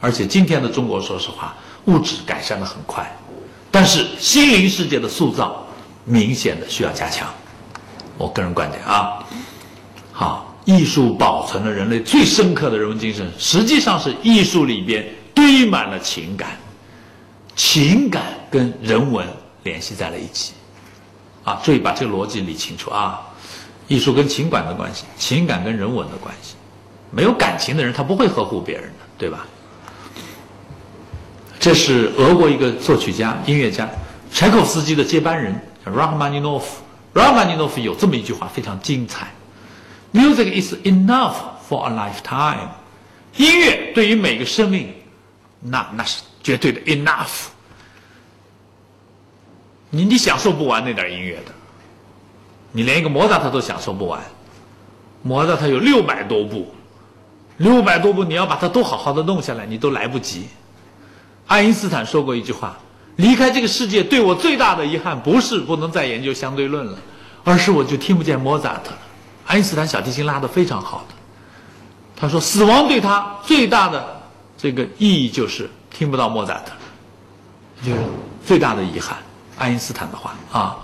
[0.00, 1.54] 而且今天的中国，说实话，
[1.86, 3.10] 物质改善的很快，
[3.70, 5.64] 但是心灵世界的塑造
[6.04, 7.28] 明显的需要加强。
[8.18, 9.24] 我个人观点啊，
[10.12, 16.50] 好，艺术保存了人类最深刻的人文精神，实际上是艺术里边堆满了情感，
[17.56, 19.26] 情感跟人文
[19.62, 20.52] 联系在了一起。
[21.42, 23.18] 啊，注意把这个逻辑理清楚啊！
[23.88, 26.54] 艺术跟情感的关系，情感跟人文的关系，
[27.10, 29.46] 没有感情的人他不会呵护别人的，对吧？
[31.60, 33.86] 这是俄国一个作曲家、音乐家
[34.32, 36.82] 柴可夫斯基的接班人拉赫玛尼诺夫。
[37.12, 39.26] 拉赫玛尼诺夫有这么一句话非常精彩
[40.14, 41.34] ：“Music is enough
[41.68, 42.68] for a lifetime。”
[43.36, 44.90] 音乐对于每个生命，
[45.60, 47.48] 那那是绝对的 enough。
[49.90, 51.52] 你你享受不完那点音乐的，
[52.72, 54.18] 你连一个莫扎特都享受不完。
[55.22, 56.74] 莫扎特有六百多部，
[57.58, 60.46] 六百多部你要把它都好好的弄下来，你都来不及。
[61.50, 62.78] 爱因斯坦说过一句话
[63.16, 66.96] ：“离开这个世界，对我最大的遗憾不是不能再研究相对论了，
[67.42, 68.98] 而是我就听不见莫扎特了。”
[69.46, 71.04] 爱因斯坦小提琴拉得非常好，
[72.14, 74.22] 他说：“死亡对他最大的
[74.56, 76.70] 这个意义就是听不到莫扎特，
[77.84, 78.00] 就是
[78.46, 79.18] 最大的遗憾。”
[79.58, 80.78] 爱因斯坦的话啊，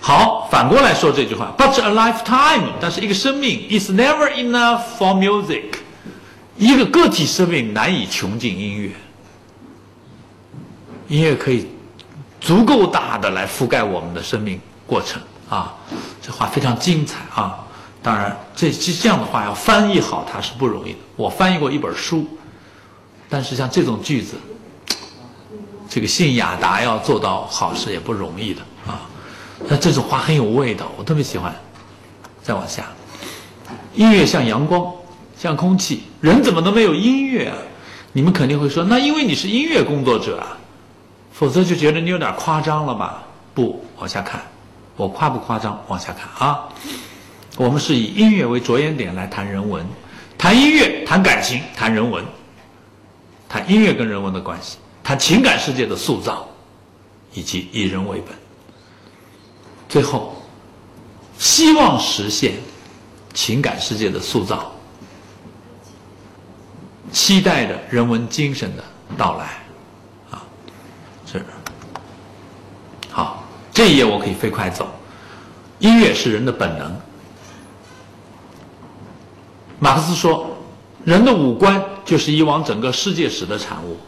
[0.00, 5.74] 好，反过来说这句话，But a lifetime，但是一个生命，is never enough for music，
[6.56, 8.90] 一个个体生命难以穷尽音乐，
[11.08, 11.66] 音乐可以
[12.40, 15.74] 足够大的来覆盖我们的生命过程啊，
[16.20, 17.64] 这话非常精彩啊。
[18.02, 20.98] 当然，这这这样的话要翻译好它是不容易的。
[21.16, 22.26] 我翻译过一本书，
[23.28, 24.36] 但是像这种句子。
[25.88, 29.00] 这个信雅达要做到好是也不容易的啊，
[29.68, 31.54] 那这种话很有味道，我特别喜欢。
[32.42, 32.86] 再往下，
[33.94, 34.92] 音乐像阳光，
[35.38, 37.56] 像空气，人怎么能没有音乐啊？
[38.12, 40.58] 你们肯定会说，那因为你是音乐工作者啊，
[41.38, 43.22] 否则就觉得你有点夸张了吧？
[43.54, 44.40] 不，往下看，
[44.96, 45.78] 我夸不夸张？
[45.86, 46.66] 往下看啊，
[47.58, 49.86] 我们是以音乐为着眼点来谈人文，
[50.38, 52.24] 谈音乐，谈感情，谈人文，
[53.50, 54.78] 谈音乐跟人文的关系。
[55.04, 56.48] 谈情感世界的塑造，
[57.34, 58.34] 以及以人为本。
[59.90, 60.42] 最后，
[61.38, 62.54] 希望实现
[63.34, 64.72] 情感世界的塑造，
[67.12, 68.82] 期待着人文精神的
[69.18, 69.44] 到来。
[70.32, 70.42] 啊，
[71.24, 71.44] 是
[73.08, 73.44] 好，
[73.76, 74.88] 这一页我可以飞快走。
[75.80, 76.96] 音乐是人的本能。
[79.78, 80.56] 马克思说，
[81.04, 83.98] 人的五官就是以往整个世界史的产物。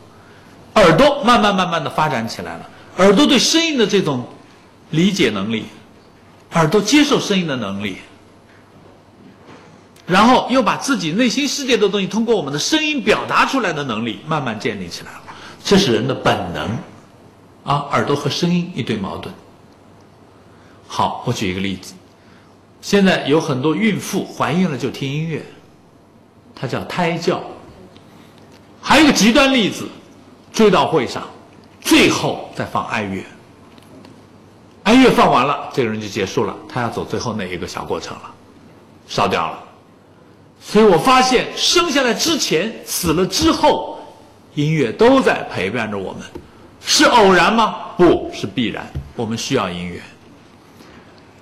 [0.76, 4.26] 耳朵慢慢慢慢的发展起来了，耳朵对声音的这种
[4.88, 5.66] 理解能力，
[6.54, 7.98] 耳朵接受声音的能力，
[10.06, 15.20] 然后又把自己内心世界的东西通过我们的声音表达出来的能力慢慢建立起来了，
[15.62, 16.70] 这是人的本能，
[17.64, 19.34] 啊，耳朵和声音一对矛盾。
[20.88, 21.94] 好，我举一个例子，
[22.80, 25.44] 现在有很多孕妇怀孕了就听音乐，
[26.56, 27.40] 它叫胎教。
[28.82, 29.86] 还有一个极端例子。
[30.50, 31.22] 追悼会上，
[31.80, 33.22] 最后再放哀乐。
[34.84, 38.34] 哀乐放完了，这个人就结束了，他要走最后那一个小过程了，
[39.06, 39.58] 烧掉了。
[40.60, 44.00] 所以我发现，生下来之前、死了之后，
[44.54, 46.22] 音乐都在陪伴着我们，
[46.80, 47.76] 是偶然吗？
[47.96, 50.02] 不是必然，我们需要音乐。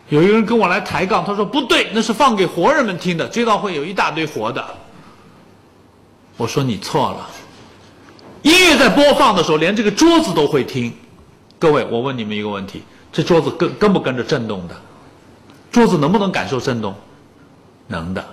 [0.08, 4.64] 有一个人跟我来抬杠，他说不对，那是放给活人们听的，追悼会有一大堆活的。
[6.36, 7.28] 我说你错了。
[8.42, 10.92] 音乐在播放的时候，连这个桌子都会听。
[11.58, 14.76] 各位，我问你们一个问题：这桌子跟跟不跟着震动的？
[15.72, 16.94] 桌子能不能感受震动？
[17.88, 18.24] 能的。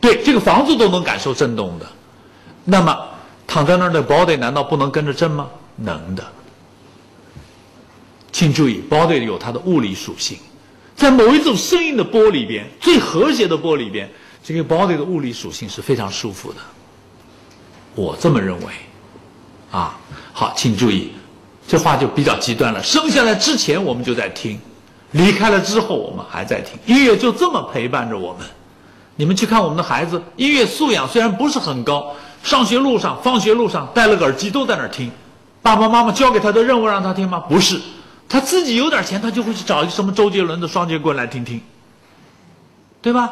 [0.00, 1.86] 对，这个房子都能感受震动的。
[2.64, 2.96] 那么
[3.46, 5.46] 躺在那儿的 body 难道不能跟着震吗？
[5.76, 6.24] 能的。
[8.32, 10.38] 请注意，body 有它的物理属性，
[10.96, 14.08] 在某一种声音的波里边，最和谐的波里边，
[14.42, 16.58] 这个 body 的物理属性是非常舒服的。
[17.94, 18.66] 我这么认为。
[19.70, 19.98] 啊，
[20.32, 21.10] 好，请注意，
[21.66, 22.80] 这话就比较极端了。
[22.80, 24.56] 生下来之前我们就在听，
[25.10, 28.46] 离开了之后我们还在听，音乐就这么陪伴着我们。
[29.16, 35.10] 你们去看我们的孩子，音乐素养虽然不是很高，上学路上、放学路上戴了个耳机都在那儿听。
[35.60, 37.40] 爸爸妈妈交给他的任务让他听吗？
[37.40, 37.80] 不是，
[38.34, 41.60] 他自己有点钱，他就会去找一个什么周杰伦的《双截棍》来听听，
[43.00, 43.30] 对吧？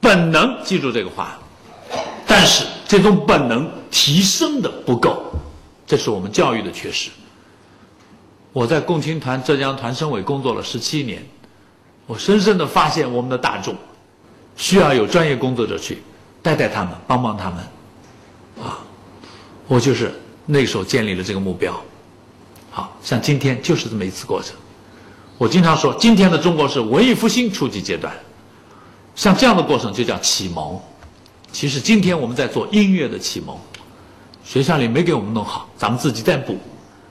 [0.00, 1.38] 本能，记住这个话。
[2.26, 5.32] 但是这种本能提升的不够。
[5.86, 7.08] 这是我们教育的缺失。
[8.52, 11.24] 我在共青团浙江团省委工作了十七年，
[12.08, 13.76] 我深深的发现我们的大众
[14.56, 16.02] 需要有专业工作者去
[16.42, 17.58] 带带他们，帮帮他们，
[18.60, 18.82] 啊，
[19.68, 20.12] 我就是
[20.46, 21.80] 那时候建立了这个目标。
[23.02, 24.54] 像今天就是这么一次过程。
[25.38, 28.14] 我经常说，今天的中国是文艺复兴初级阶段，
[29.14, 30.78] 像这样的过程就叫启蒙。
[31.50, 33.56] 其实今天我们在做音乐的启蒙，
[34.44, 36.58] 学校里没给我们弄好，咱们自己再补。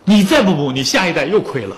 [0.05, 1.75] 你再不补，你下一代又亏了。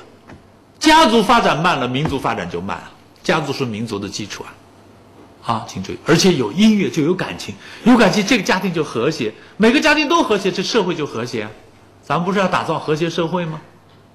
[0.78, 2.92] 家族发展慢了，民族发展就慢了。
[3.24, 11.48] 家族是民族的基础啊，啊，请注意，而且有音乐就有感情，有感情这个家庭就和谐，每个家庭都和谐，这社会就和谐。
[12.04, 13.62] 咱们不是要打造和谐社会吗？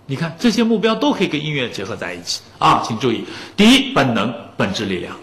[0.06, 3.24] 你看这些目标都可以跟音乐结合在一起啊，请注意，
[3.56, 5.16] 第一本能本质力量，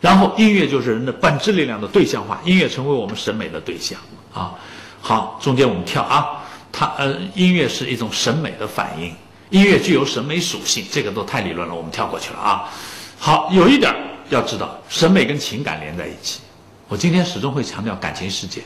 [0.00, 4.00] 然后音乐就是人的本质力量的对象化，音乐成为我们审美的对象
[4.32, 4.54] 啊。
[5.02, 6.42] 好，中间我们跳啊，
[6.72, 9.14] 它呃，音乐是一种审美的反应，
[9.50, 12.70] 音乐具有审美属性，这个都太理论了，我们跳过去了啊。
[13.18, 13.94] 好，有一点
[14.30, 16.40] 要知道，审美跟情感连在一起，
[16.88, 18.62] 我今天始终会强调感情世界，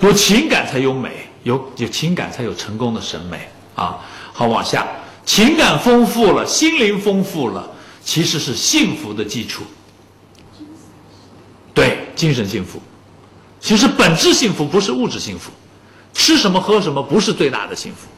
[0.00, 3.48] 有情感才有美，有有情感才有成功的审美。
[3.74, 3.98] 啊，
[4.32, 4.86] 好，往下，
[5.24, 7.70] 情感丰富了，心灵丰富了，
[8.04, 9.62] 其实是幸福的基础。
[11.72, 12.82] 对，精神幸福，
[13.60, 15.50] 其实本质幸福不是物质幸福，
[16.12, 18.08] 吃什么喝什么不是最大的幸福，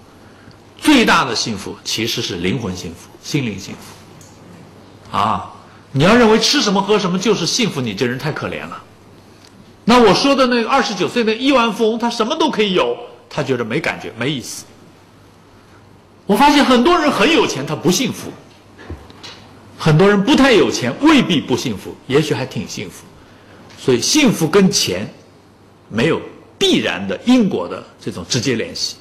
[0.80, 5.16] 最大的幸福其实是灵魂幸福、心灵幸福。
[5.16, 5.52] 啊，
[5.92, 8.82] 你要认为吃什么喝什么就是幸福，你这人太可怜了。
[9.84, 12.96] 那我说的那个二十九岁的亿万富翁，他什么都可以有，
[13.28, 14.64] 他觉得没感觉，没意思。
[16.26, 18.30] 我发现很多人很有钱，他不幸福；
[19.76, 23.04] 很多人不太有钱，未必不幸福，也许还挺幸福。
[23.78, 25.12] 所以，幸福跟钱
[25.88, 26.22] 没有
[26.56, 28.96] 必然的因果的这种直接联系。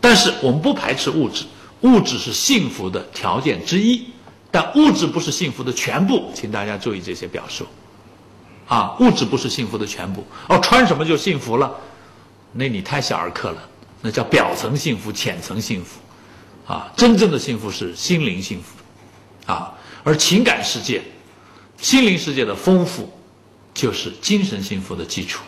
[0.00, 1.44] 但是，我们不排斥物质，
[1.80, 4.06] 物质是幸福的条件之一，
[4.52, 7.66] 但物质不是幸福的全部，请大家注意这些表述。
[8.68, 10.24] 啊，物质不是幸福的全部。
[10.48, 11.74] 哦，穿什么就幸福了？
[12.52, 13.68] 那你太小儿科了，
[14.00, 15.98] 那叫表层幸福、浅层幸福。
[16.66, 21.02] 啊，真正的幸福是心灵幸福，啊，而情感世界、
[21.78, 23.08] 心灵世界的丰富，
[23.72, 25.42] 就是精神幸福的基础，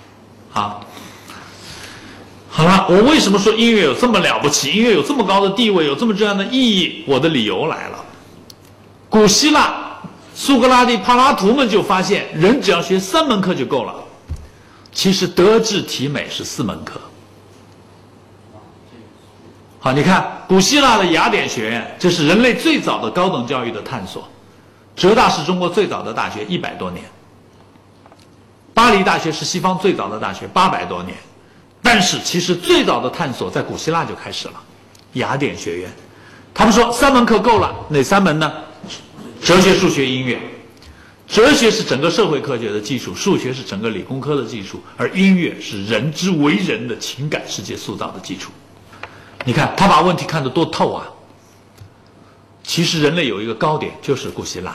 [0.53, 0.81] 啊。
[2.51, 4.73] 好了，我为什么说音乐有这么了不起？
[4.73, 7.05] 音乐有这么高的地位，有这么重要的意义？
[7.07, 8.05] 我的理由来了。
[9.09, 10.01] 古希腊
[10.35, 13.95] 苏格拉底、柏拉图们就发现，人只要学三门课就够了。
[14.93, 17.01] 其实德智体美是四门课。
[19.81, 24.29] 好，你看古希腊的雅典学院，这是人类最早的高等教育的探索。
[24.97, 27.05] 浙大是中国最早的大学，一百多年。
[28.75, 31.17] 巴黎大学是西方最早的大学，八百多年。
[31.81, 34.55] 但是其实最早的探索在古希腊就开始了，
[35.13, 35.91] 雅典学院。
[36.53, 38.53] 他们说三门课够了，哪三门呢？
[39.41, 40.41] 哲学、数学、音乐。
[41.29, 48.51] 哲学是整个社会科学的基础，数学是整个理工科的基础，而音乐是人之为人的情感世界塑造的基础。
[49.49, 51.07] 你看他把问题看得多透啊！
[52.63, 54.73] 其实人类有一个高点，就是古希腊；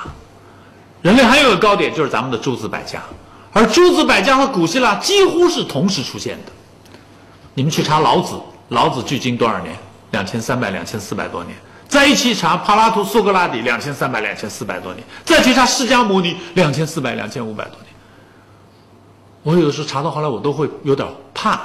[1.03, 2.99] 人类还有个高点，就是咱们的诸子百家。
[3.51, 6.51] 而诸子百家和古希腊几乎是同时出现的。
[7.53, 8.33] 你们去查老子，
[8.69, 9.77] 老子距今多少年？
[10.09, 11.55] 两千三百、两千四百多年。
[11.87, 15.05] 再一起查柏拉图、苏格拉底，两千三百、两千四百多年。
[15.23, 17.93] 再去查释迦牟尼，两千四百、两千五百多年。
[19.43, 21.61] 我有的时候查到后来，我都会有点怕，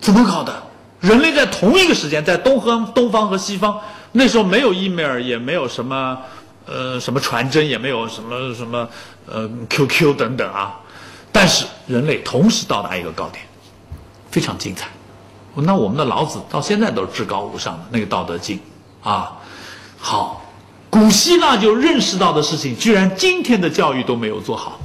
[0.00, 0.64] 怎么搞的？
[1.00, 3.78] 人类在同一个时间，在东和东方和西方，
[4.12, 6.18] 那时候没有 email，也没有什么，
[6.66, 8.88] 呃，什么传真，也没有什么什么，
[9.26, 10.80] 呃，QQ 等等啊。
[11.30, 13.44] 但是人类同时到达一个高点，
[14.30, 14.88] 非常精彩。
[15.54, 18.58] 那我们的老子到现在都是至高无上的那个《道德经》
[19.08, 19.36] 啊。
[19.98, 20.42] 好，
[20.90, 24.80] 古希腊就认识到的事情，居然今天的教育都没有做好。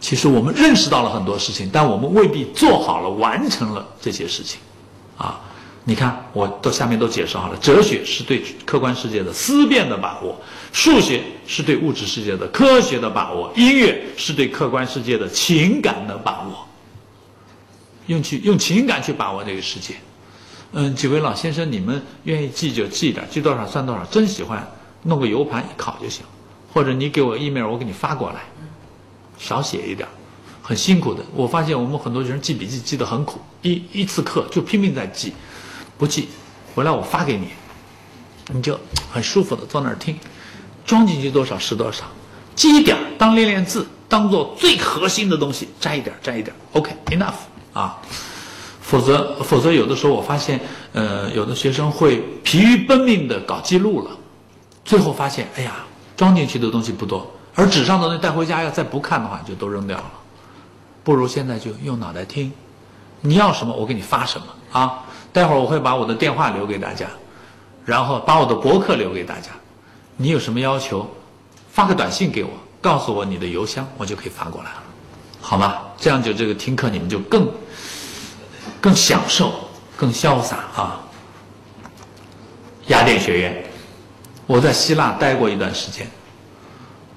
[0.00, 4.60] 其实我们认识到了很多事情，但我们未必做好了、完成了这些事情。
[5.16, 5.40] 啊，
[5.84, 7.56] 你看，我都下面都解释好了。
[7.58, 10.36] 哲学是对客观世界的思辨的把握，
[10.72, 16.66] 数学是对物质世界的科学的把握，音乐是对客观世界的情感的把握。
[18.06, 19.94] 用去用情感去把握这个世界。
[20.72, 24.04] 嗯，几位老先生，你们愿意记就记点，记多少算多少。
[24.06, 24.66] 真喜欢，
[25.04, 26.24] 弄个 U 盘一拷就行，
[26.72, 28.40] 或者你给我 email，我给你发过来。
[29.38, 30.08] 少写一点。
[30.66, 35.30] 很辛苦的，我发现我们很多学生记笔记记得很苦，一一次课就拼命在记，
[35.98, 36.30] 不记，
[36.74, 37.48] 回来我发给你，
[38.50, 38.80] 你就
[39.12, 40.18] 很舒服的坐那儿听，
[40.86, 42.06] 装进去多少是多少，
[42.54, 47.34] 记一点当练练字，当做最核心的东西摘一点摘一点，OK enough
[47.74, 48.00] 啊，
[48.80, 50.58] 否则否则有的时候我发现，
[50.94, 54.10] 呃，有的学生会疲于奔命的搞记录了，
[54.82, 55.84] 最后发现，哎呀，
[56.16, 60.10] 装进去的东西不多，而纸上的那带回家要再不看的话，就都扔掉了。
[61.04, 62.50] 不如现在就用脑袋听。
[63.20, 65.04] 你要什么，我给你发什么啊！
[65.32, 67.06] 待会儿我会把我的电话留给大家，
[67.84, 69.50] 然后把我的博客留给大家。
[70.16, 71.08] 你有什么要求，
[71.70, 72.50] 发个短信给我，
[72.80, 74.82] 告诉我你的邮箱，我就可以发过来了，
[75.40, 75.78] 好吗？
[75.96, 77.48] 这样就这个听课你们就更
[78.80, 79.52] 更享受、
[79.96, 81.00] 更潇洒啊！
[82.88, 83.64] 雅典学院，
[84.46, 86.06] 我在希腊待过一段时间。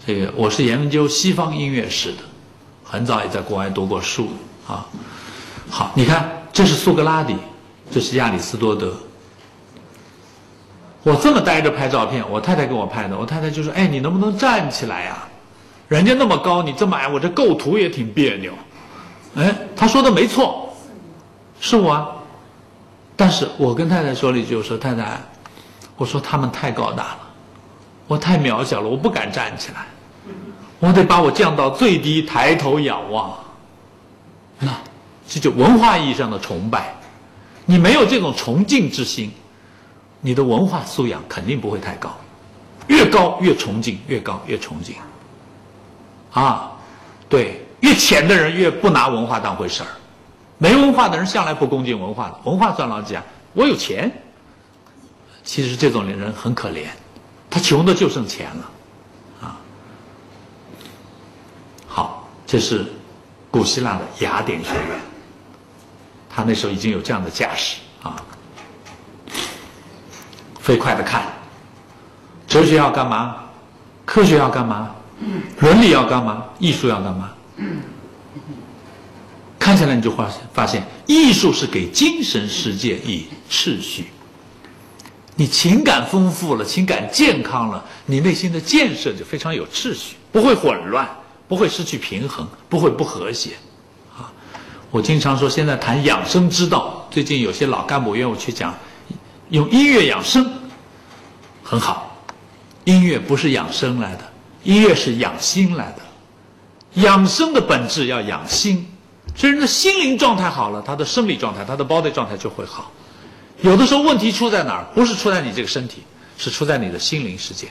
[0.05, 2.19] 这个我是研究西方音乐史的，
[2.89, 4.29] 很早也在国外读过书
[4.67, 4.85] 啊。
[5.69, 7.35] 好，你看，这是苏格拉底，
[7.91, 8.93] 这是亚里士多德。
[11.03, 13.17] 我这么呆着拍照片，我太太给我拍的。
[13.17, 15.17] 我太太就说：“哎，你能不能站起来呀？
[15.87, 18.53] 人家那么高，你这么矮，我这构图也挺别扭。”
[19.35, 20.73] 哎，他说的没错，
[21.59, 22.13] 是我。
[23.15, 25.17] 但是我跟太太说了一句：“我说太太，
[25.95, 27.19] 我说他们太高大了，
[28.07, 29.85] 我太渺小了，我不敢站起来。”
[30.79, 33.37] 我得把我降到最低，抬头仰望。
[34.59, 34.75] 那
[35.27, 36.95] 这就文化意义上的崇拜。
[37.65, 39.31] 你没有这种崇敬之心，
[40.21, 42.15] 你的文化素养肯定不会太高。
[42.87, 44.95] 越高越崇敬，越高越崇敬。
[46.31, 46.71] 啊，
[47.27, 49.89] 对，越浅的人越不拿文化当回事儿。
[50.57, 53.23] 没文化的人向来不恭敬文化的，文化算老几啊？
[53.53, 54.11] 我有钱。
[55.43, 56.85] 其实这种人很可怜，
[57.49, 58.69] 他穷的就剩钱了。
[62.47, 62.85] 这是
[63.51, 64.99] 古希腊的雅典学院，
[66.29, 68.15] 他那时候已经有这样的架势啊。
[70.61, 71.25] 飞快的看，
[72.47, 73.35] 哲学要干嘛？
[74.05, 74.95] 科学要干嘛？
[75.59, 76.45] 伦理要干嘛？
[76.57, 77.31] 艺术要干嘛？
[79.59, 84.05] 看起来你就发，发现艺术是给精神世界以秩序。
[85.35, 91.05] 你情感丰富了，情感健康了，你内心的建设就非常有秩序，不会混乱。
[91.47, 93.51] 不会失去平衡，不会不和谐，
[94.17, 94.31] 啊！
[94.91, 98.73] 我经常说，现在谈养生之道，最近有些老干部约我去讲，
[99.49, 100.51] 用音乐养生，
[101.63, 102.15] 很好。
[102.83, 104.23] 音乐不是养生来的，
[104.63, 107.01] 音乐是养心来的。
[107.01, 108.87] 养生的本质要养心，
[109.35, 112.89] 这人的心灵状态好了，他的生理状态、他的 body 状态就会好。
[113.61, 114.85] 有的时候问题出在哪儿？
[114.95, 116.03] 不是出在你这个身体，
[116.37, 117.67] 是出在你的心灵世界。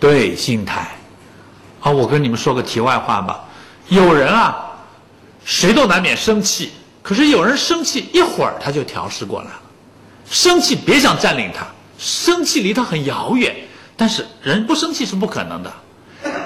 [0.00, 0.95] 对，心态。
[1.78, 3.44] 好，我跟你们说个题外话吧。
[3.88, 4.56] 有人啊，
[5.44, 6.72] 谁都难免生气，
[7.02, 9.60] 可是有人生气一会儿他就调试过来了。
[10.28, 11.66] 生气别想占领他，
[11.98, 13.54] 生气离他很遥远。
[13.96, 15.72] 但是人不生气是不可能的，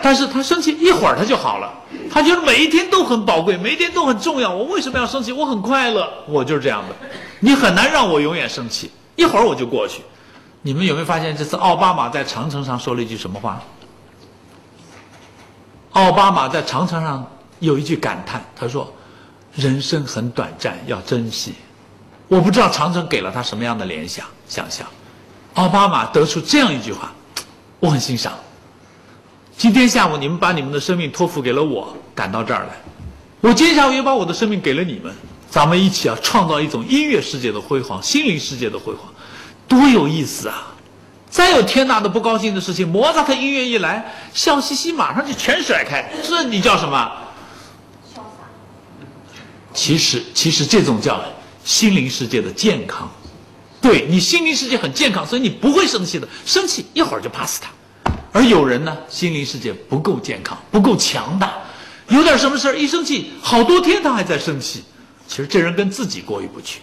[0.02, 1.72] 但是他生气一会儿他就好了。
[2.12, 4.54] 他觉得每一天都很宝贵，每一天都很重要。
[4.54, 5.32] 我为什么要生气？
[5.32, 6.94] 我很快乐，我就是这样的。
[7.40, 10.02] 你很难让我永远生气，一会儿我就过去。
[10.62, 13.60] 你们有没有发现这次奥巴马在长城上说了一句什么话？
[15.92, 17.28] 奥巴马在长城上
[17.58, 18.92] 有一句感叹，他说
[19.54, 21.54] ：“人生很短暂，要珍惜。”
[22.28, 24.86] 我不知道长城给了他什么样的联想、想象。
[25.54, 27.12] 奥巴马得出这样一句话，
[27.80, 28.32] 我很欣赏。
[29.56, 32.76] 今天下午你们把你们的生命托付给了我，赶到这儿来，
[33.40, 35.12] 我今天下午也把我的生命给了你们，
[35.50, 39.12] 咱们一起啊，创造一种音乐世界的辉煌、心灵世界的辉煌，
[39.66, 40.69] 多有意思啊！
[41.30, 46.12] 再有天大的不高兴的事情，摩擦他音乐一来，笑嘻嘻，马上就全甩开。
[46.24, 47.10] 这你叫什么？
[48.12, 48.22] 潇洒。
[49.72, 51.22] 其实，其实这种叫
[51.64, 53.08] 心灵世界的健康。
[53.80, 56.28] 对你心灵世界很健康，所以你不会生气的。
[56.44, 57.70] 生气一会儿就 pass 他。
[58.32, 61.52] 而有人呢，心灵世界不够健康，不够强大，
[62.08, 64.82] 有点什么事儿一生气，好多天他还在生气。
[65.28, 66.80] 其实这人跟自己过意不去。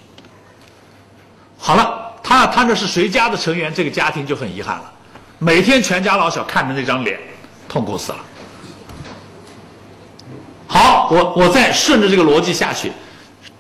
[1.58, 2.07] 好了。
[2.28, 3.74] 他他那是谁家的成员？
[3.74, 4.92] 这个家庭就很遗憾了，
[5.40, 7.18] 每天全家老小看着那张脸，
[7.70, 8.18] 痛苦死了。
[10.68, 12.92] 好，我我再顺着这个逻辑下去，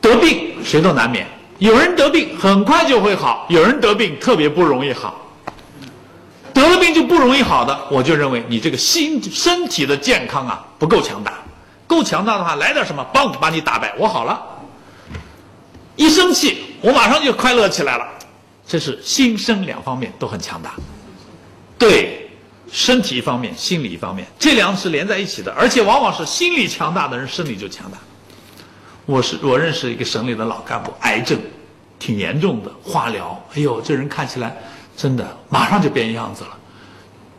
[0.01, 1.25] 得病谁都难免，
[1.59, 5.15] 有人得病很快就会好，有人得病特别不容易好。
[6.53, 11.31] 得了病就不容易好的，我就认为你这个心身体的健康啊不够强大，
[11.87, 14.37] 够强大的话来点什么，嘣把你打败，我好了。
[15.95, 18.05] 一生气，我马上就快乐起来了。
[18.67, 20.73] 这是心身两方面都很强大，
[21.79, 22.29] 对，
[22.69, 27.97] 身体一方面，心理一方面，这两是连在一起的，而且往往是心理强大的人，生理就强大。
[29.05, 31.39] 我是我认识一个省里的老干部，癌症，
[31.97, 34.53] 挺严重的，化疗，哎呦，这人看起来
[34.97, 36.49] 真的马上就变样子了，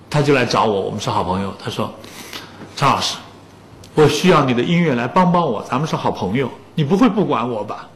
[0.09, 1.93] 他就来找我，我们是好朋友，他说，
[2.75, 3.19] 张老师，
[3.95, 7.87] 我需要你的音乐来帮帮我，咱们是好朋友，你不会不管我吧？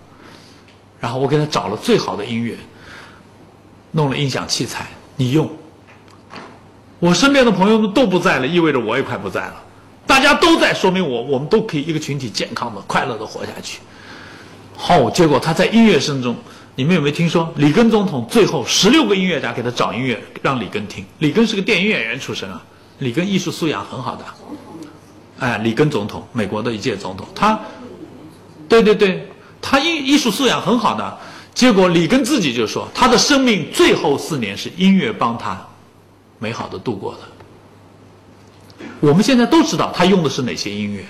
[1.00, 2.58] 然后我给他找了最好的音乐。
[3.92, 4.86] 弄了音响器材，
[5.16, 5.48] 你用。
[6.98, 9.54] 我身边的朋友们都不在了，意味着我也快不在了。
[10.06, 13.78] 大家都在，说明我我们都可以一个群体健康的、快乐的活下去。
[14.76, 16.36] 好，结果他在音乐声中，
[16.74, 21.04] 你们有没有听说里根总统最后十六个音乐家给他找音乐让里根听？
[21.18, 22.62] 里根是个电影演员出身啊，
[22.98, 24.24] 里根艺术素养很好的。
[25.38, 27.58] 哎，里根总统，美国的一届总统，他，
[28.68, 29.28] 对对对，
[29.60, 31.18] 他艺艺术素养很好的。
[31.54, 35.60] 结果里根自己就说，他的生命最后四年是音乐帮他
[36.38, 38.86] 美好的度过的。
[39.00, 41.04] 我们现在都知道他用的是哪些音乐，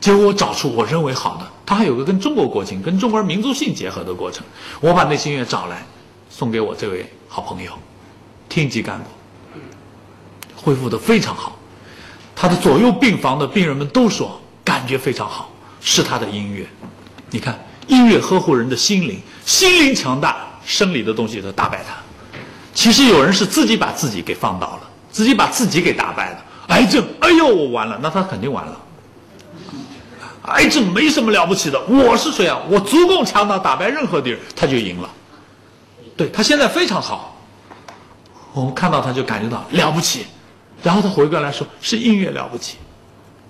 [0.00, 4.44] 结果我找出我认为好的，他还有个跟中国国情、跟中国民族性结合的过程。
[4.80, 5.86] 我把那些音乐找来，
[6.28, 7.72] 送给我这位好朋友，
[8.48, 9.04] 厅级干部，
[10.56, 11.56] 恢复的非常好。
[12.34, 15.50] 他的左右病房的病人们都说感觉非常好，
[15.80, 16.66] 是他的音乐。
[17.30, 21.94] 你看，音乐呵护人的心灵，心灵强大，生理的东西都打败他。
[22.74, 24.80] 其实有人是自己把自己给放倒了，
[25.10, 26.38] 自己把自己给打败了。
[26.68, 28.78] 癌症，哎呦，我完了，那他肯定完了。
[30.42, 32.58] 癌症没什么了不起的，我是谁啊？
[32.68, 35.10] 我足够强大，打败任何敌人，他就赢了。
[36.16, 37.36] 对他现在非常好，
[38.52, 40.26] 我们看到他就感觉到了不起，
[40.82, 42.76] 然后他回过来说：“是音乐了不起，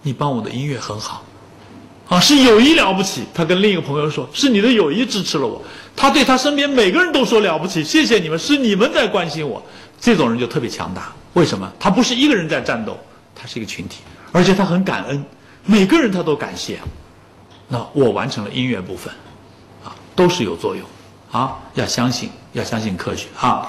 [0.02, 1.22] 你帮我的音乐很好，
[2.08, 5.62] 啊，是友谊了不起。”他跟另一个朋友说：“是你的友谊支持了我。”
[5.94, 9.62] 他对他身边每个人都说：“了不起，谢谢你们，是你们在关心我。”
[10.00, 11.12] 这种人就特别强大。
[11.34, 11.70] 为什么？
[11.78, 12.98] 他不是一个人在战斗，
[13.34, 13.98] 他是一个群体，
[14.32, 15.24] 而且他很感恩，
[15.64, 16.78] 每个人他都感谢。
[17.68, 19.12] 那我完成了音乐部分，
[19.84, 20.84] 啊，都是有作用，
[21.30, 23.66] 啊，要相信，要相信科学啊。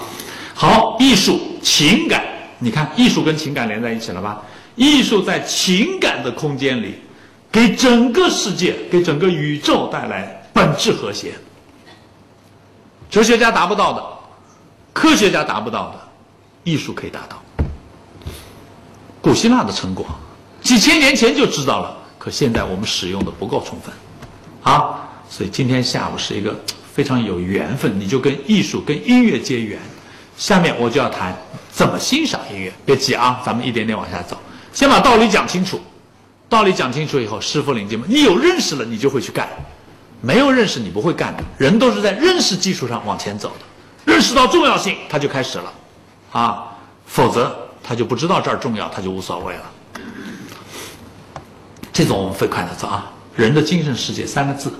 [0.54, 2.24] 好，艺术情感，
[2.58, 4.42] 你看艺术跟情感连在一起了吧？
[4.74, 6.96] 艺术在情感的空间里，
[7.52, 11.32] 给整个世界，给整个宇宙带来本质和谐。
[13.14, 14.02] 哲学家达不到的，
[14.92, 16.00] 科学家达不到的，
[16.64, 17.40] 艺术可以达到。
[19.22, 20.04] 古希腊的成果，
[20.60, 23.94] 几千年前就知道了，可现在我们使用的不够充分，
[24.64, 26.52] 啊，所以今天下午是一个
[26.92, 29.80] 非常有缘分，你就跟艺术、跟音乐结缘。
[30.36, 31.32] 下面我就要谈
[31.70, 34.36] 怎么欣赏音乐，别急啊，咱们一点点往下走，
[34.72, 35.80] 先把道理讲清楚。
[36.48, 39.46] 道理讲清楚以后，师傅领进门，你有认识了，你就会去干；
[40.24, 41.44] 没有认识，你不会干的。
[41.58, 45.72] 人都是在认识基础上往前走的，认识到重要性，他就开始了，
[46.32, 46.64] 啊，
[47.06, 47.54] 否则。
[47.86, 49.62] 他就不知道这儿重要，他就无所谓了。
[51.92, 53.12] 这种我们飞快的走啊！
[53.36, 54.72] 人的精神世界三个字，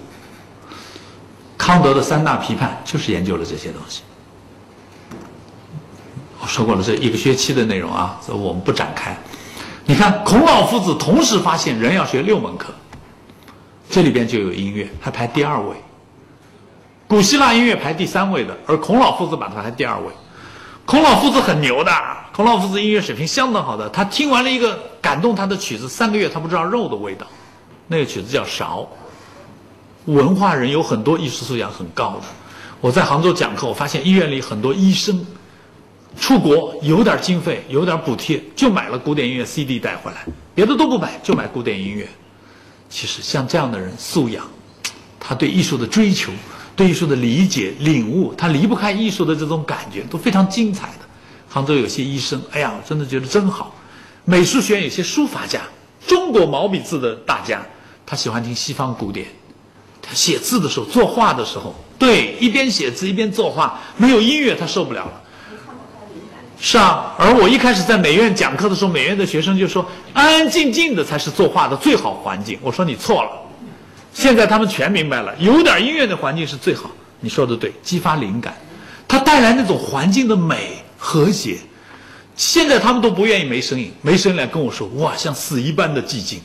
[1.59, 4.01] 康德的三大批判就是研究了这些东西。
[6.40, 9.14] 我说过了，这一个学期的内容啊，这我们不展开。
[9.84, 12.72] 你看，孔老夫子同时发现人要学六门课，
[13.95, 15.76] 这里边就有音乐，还排第二位。
[17.07, 20.07] 古希腊音乐排第三位的，而孔老夫子把它排第二位。
[20.84, 21.92] 孔老夫子很牛的，
[22.32, 23.88] 孔老夫子音乐水平相当好的。
[23.90, 27.24] 他听完了一个感动他的曲子，三个月他不知道肉的味道。
[27.86, 28.80] 那个曲子叫《韶》。
[30.12, 32.22] 文化人有很多艺术素养很高的。
[32.80, 35.24] 我在杭州讲课，我发现医院里很多医生
[36.18, 42.09] 出国有点经费，有点补贴，就买了古典音乐 CD 带回来，别的都不买，就买古典音乐。
[42.89, 44.47] 其实像这样的人素养，
[45.18, 46.32] 他对艺术的追求。
[46.76, 51.05] 对艺术的理解、领悟，他离不开艺术的这种感觉，都非常精彩的。
[51.49, 53.72] 杭州有些医生，哎呀，我真的觉得真好。
[54.24, 55.61] 美术学院有些书法家，
[56.05, 57.64] 中国毛笔字的大家，
[58.05, 59.28] 他喜欢听西方古典。
[60.03, 65.22] 他写字的时候、作画的时候，对，一边写字一边作画，没有音乐他受不了了。
[66.67, 72.59] 是啊，而我一开始在美院讲课的时候，美院的学生就说，安安静静的才是作画的最好环境。
[72.62, 73.31] 我说你错了。
[74.15, 76.91] 现在他们全明白了，有点音乐的环境是最好。
[77.21, 78.57] 你说的对，激发灵感，
[79.07, 81.59] 它带来那种环境的美和谐。
[82.35, 86.41] 现在他们都不愿意没声音，没声音来跟我说，哇，像死一般的寂静。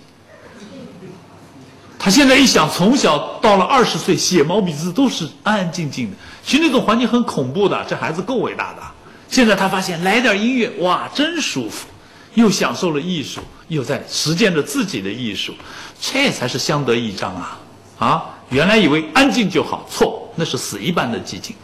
[1.97, 7.85] 他现在一想，从小到了二十岁写毛笔字都是安安静静的，其实那种环境很恐怖的。
[7.87, 8.81] 这孩子够伟大的。
[9.29, 11.87] 现在他发现来点音乐，哇，真舒服，
[12.33, 15.53] 又享受了艺术，又在实践着自己的艺术。
[16.01, 17.59] 这才是相得益彰啊！
[17.99, 21.55] 啊，原来以为安静就好，错，那是死一般的寂静。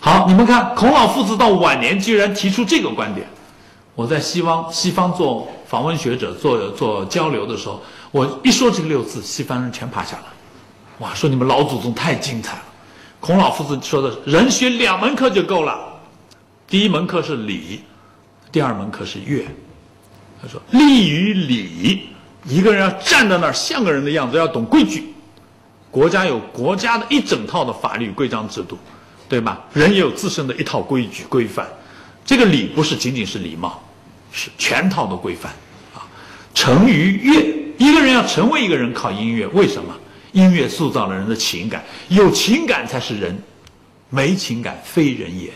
[0.00, 3.26] 好，你们看，孔老夫子到晚年居然提出这个观点。
[3.94, 10.24] 我在西方西方做访问学者、做做交流的时候，我一说这个六字，西方人全趴下了。
[10.98, 12.62] 哇，说你们老祖宗太精彩了。
[13.20, 15.78] 孔老夫子说的人学两门课就够了，
[16.70, 17.80] 第一门课是礼，
[18.52, 19.44] 第二门课是乐。
[20.40, 22.02] 他说立于礼。
[22.44, 25.12] 一个人要站在那儿像个人的样子，要懂规矩。
[25.90, 28.78] 国家有国家的一整套的法律规章制度，
[29.28, 29.60] 对吧？
[29.74, 31.68] 人也有自身的一套规矩规范。
[32.24, 33.82] 这个礼不是仅仅是礼貌，
[34.30, 35.52] 是全套的规范
[35.92, 36.06] 啊。
[36.54, 37.74] 成于乐。
[37.78, 39.44] 一个人要成为一个人，靠音乐。
[39.48, 39.92] 为什么？
[40.32, 43.36] 音乐塑造了人的情感，有情感才是人，
[44.08, 45.50] 没情感非人也。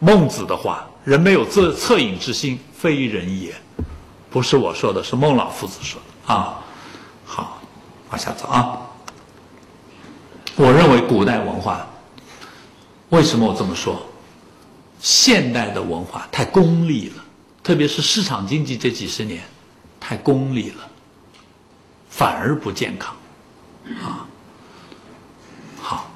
[0.00, 3.54] 孟子的话：“人没有恻恻隐之心，非人也。”
[4.30, 6.58] 不是我说的，是孟老夫子说的啊。
[7.24, 7.60] 好，
[8.10, 8.80] 往下走啊。
[10.56, 11.86] 我认为古代文化，
[13.10, 14.00] 为什么我这么说？
[15.00, 17.24] 现代的文化太功利了，
[17.62, 19.42] 特别是市场经济这几十年，
[19.98, 20.88] 太功利了，
[22.08, 23.14] 反而不健康。
[24.02, 24.24] 啊，
[25.80, 26.10] 好，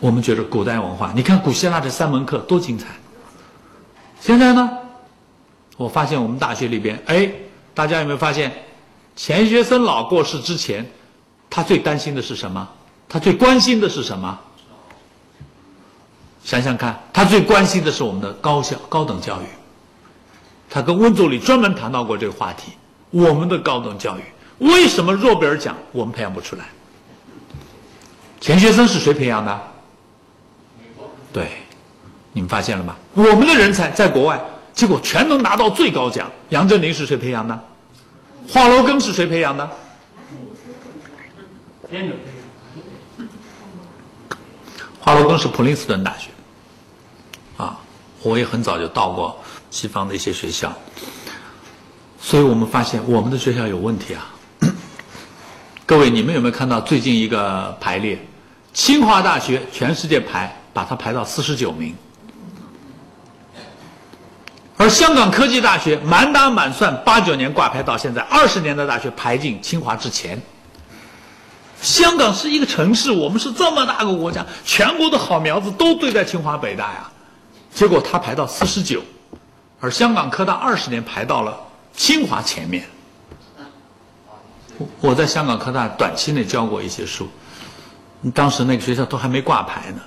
[0.00, 2.88] 我们觉得古代文化，你看古希腊这三门课多精彩。
[4.24, 4.70] 现在呢，
[5.76, 7.30] 我发现我们大学里边，哎，
[7.74, 8.50] 大家有没有发现，
[9.14, 10.90] 钱学森老过世之前，
[11.50, 12.66] 他最担心的是什么？
[13.06, 14.40] 他最关心的是什么？
[16.42, 19.44] 想想看，他最关心的是我们的高校、高等教育。
[20.70, 22.72] 他跟温总理专门谈到过这个话题：
[23.10, 24.22] 我们的高等教育
[24.56, 26.64] 为什么诺贝尔奖我们培养不出来？
[28.40, 29.60] 钱学森是谁培养的？
[31.30, 31.50] 对，
[32.34, 32.96] 你们发现了吗？
[33.14, 34.38] 我们的人才在国外，
[34.74, 36.30] 结果全能拿到最高奖。
[36.50, 37.58] 杨振宁是谁培养的？
[38.48, 39.70] 华罗庚是谁培养的？
[45.00, 46.28] 华罗庚是普林斯顿大学。
[47.56, 47.78] 啊，
[48.22, 49.38] 我也很早就到过
[49.70, 50.72] 西方的一些学校，
[52.20, 54.34] 所以我们发现我们的学校有问题啊。
[55.86, 58.18] 各位，你们有没有看到最近一个排列？
[58.72, 61.94] 清华大学全世界排，把它排到四十九名，
[64.76, 70.40] 而香港科技大学满打满算八九年挂牌到现在二十年的大学排进清华之前。
[71.80, 77.10] 香港是一个城市，我们是这么大个国家，全国的好苗子都堆在清华北大呀，
[77.72, 79.02] 结果它排到四十九，
[79.80, 81.56] 而香港科大二十年排到了
[81.94, 82.84] 清华前面。
[85.00, 87.28] 我在香港科大短期内教过一些书。
[88.34, 90.00] 当时那个学校都还没挂牌呢，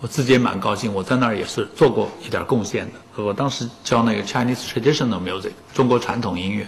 [0.00, 0.92] 我自己也蛮高兴。
[0.92, 3.22] 我在那儿也是做过一点贡献的。
[3.22, 6.66] 我当时教那个 Chinese traditional music 中国传统音乐，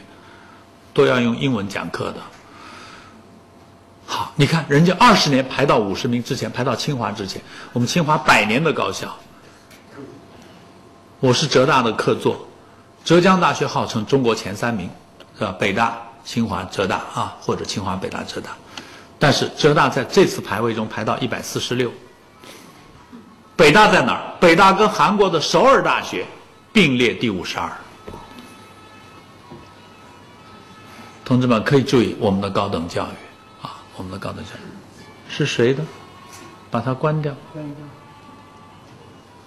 [0.93, 2.17] 都要用英文讲课的。
[4.05, 7.41] 好，你看人家二十年排到五十名之前，排到清华之前，
[7.73, 9.17] 我们清华百年的高校。
[11.21, 12.47] 我是浙大的客座，
[13.05, 14.91] 浙江大学号称中国前三名，
[15.39, 15.53] 是吧？
[15.59, 18.51] 北大、清华、浙大啊，或者清华、北大、浙大。
[19.19, 21.91] 但是浙大在这次排位中排到一百四十六，
[23.57, 24.23] 北大在哪儿？
[24.41, 26.27] 北大跟韩国的首尔大学
[26.73, 27.71] 并列第五十二。
[31.25, 34.59] 同志们可以注意我们的高等教育啊，我们的高等教育
[35.29, 35.83] 是谁的？
[36.71, 37.65] 把它关掉，关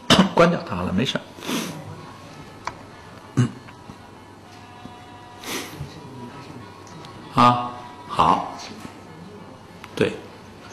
[0.07, 1.19] 掉，关掉它好了，没事
[7.33, 7.71] 啊，
[8.07, 8.55] 好。
[9.95, 10.13] 对，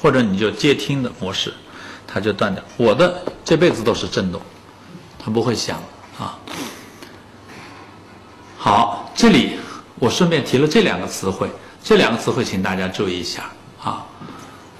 [0.01, 1.53] 或者你就接听的模式，
[2.13, 2.63] 它就断掉。
[2.77, 4.41] 我的这辈子都是震动，
[5.19, 5.83] 它不会响
[6.19, 6.39] 啊。
[8.59, 9.59] 好，这里
[9.99, 11.51] 我顺便提了这两个词汇，
[11.83, 13.51] 这两个词汇请大家注意一下
[13.83, 14.05] 啊。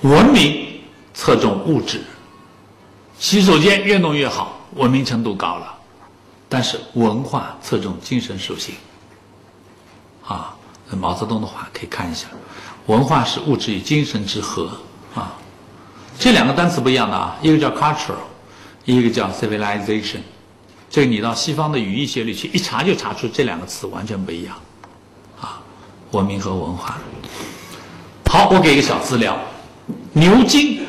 [0.03, 0.81] 文明
[1.15, 2.03] 侧重物质，
[3.19, 5.75] 洗手间越弄越好，文明程度高了。
[6.49, 8.75] 但是文化侧重精神属性，
[10.27, 10.55] 啊，
[10.91, 12.27] 毛泽东的话可以看一下。
[12.87, 14.71] 文化是物质与精神之和
[15.15, 15.33] 啊，
[16.19, 18.15] 这两个单词不一样的啊，一个叫 cultural，
[18.85, 20.21] 一个叫 civilization。
[20.89, 24.55] 这个你到西方的语义学里去一查就查出这两个词完全不一样
[25.41, 25.61] 啊，
[26.11, 26.99] 文明和文化。
[28.29, 29.39] 好，我给一个小资料，
[30.13, 30.81] 牛津，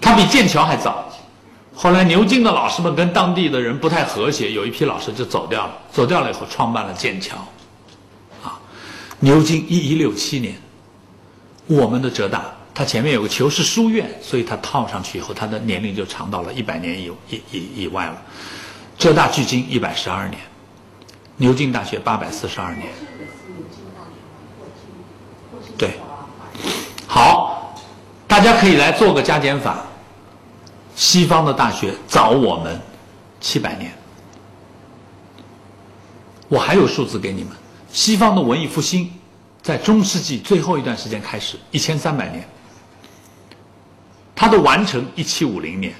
[0.00, 1.04] 它比剑桥还早。
[1.74, 7.36] 后来牛津的老师们跟当地的人不太和谐，有一批老师就走掉了，走掉了以后创办了剑桥。
[8.44, 8.60] 啊，
[9.18, 10.54] 牛津一一六七年。
[11.66, 18.22] 我们的浙大，它前面有个求是书院，所以它套上去以后，它的年龄就长到了一百年以以以以外了。
[18.96, 20.40] 浙大距今一百十二年，
[21.36, 22.88] 牛津大学八百四十二年。
[25.76, 25.90] 对，
[27.06, 27.74] 好，
[28.26, 29.84] 大家可以来做个加减法。
[30.94, 32.80] 西方的大学早我们
[33.40, 33.92] 七百年，
[36.48, 37.52] 我还有数字给你们。
[37.92, 39.10] 西方的文艺复兴。
[39.62, 42.48] 在中世纪最后一段时间开始，一千三百年，
[44.40, 45.92] 它的完成一七五零年，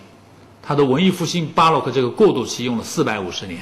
[0.63, 3.61] 它的文艺复兴巴洛克这个过渡期用了四百五十年，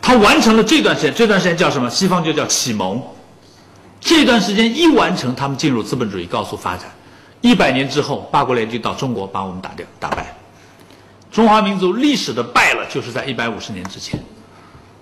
[0.00, 1.90] 它完成了这段时间，这段时间叫什么？
[1.90, 3.02] 西方就叫启蒙。
[3.98, 6.88] 这段时间一完成，他们进入资本主义高速发展。
[7.40, 10.36] 一百年之后，八国联军到中国把我们打掉、打败。
[11.32, 14.22] 中华民族历史的败了，就是在一百五十年之前。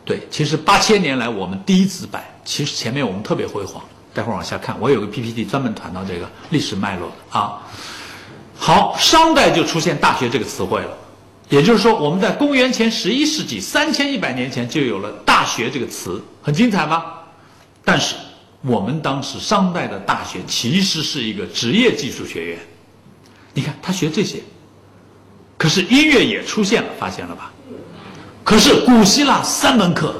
[0.07, 2.25] 对，其实八千年来我们第一次败。
[2.43, 3.85] 其实前面我们特别辉煌。
[4.15, 7.61] 待会儿往下看，我有个 PPT 专门谈到这个历史脉络的啊。
[8.57, 10.97] 好，商代就出现“大学”这个词汇了，
[11.49, 17.23] 也就是说，我们在公元前十一世纪三千一百年前就有了“大学”这个词，很精彩吧？
[17.85, 18.15] 但是
[18.63, 22.59] 我们当时商代的大学其实是一个职业技术学院，
[23.53, 24.43] 你看他学这些，
[25.59, 27.53] 可是音乐也出现了，发现了吧？
[28.43, 30.15] 可是古希腊三门课，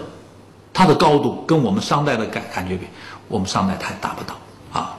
[0.73, 2.87] 它的高度跟我们商代的感感觉比。
[3.29, 4.37] 我们商代它达不到
[4.73, 4.97] 啊！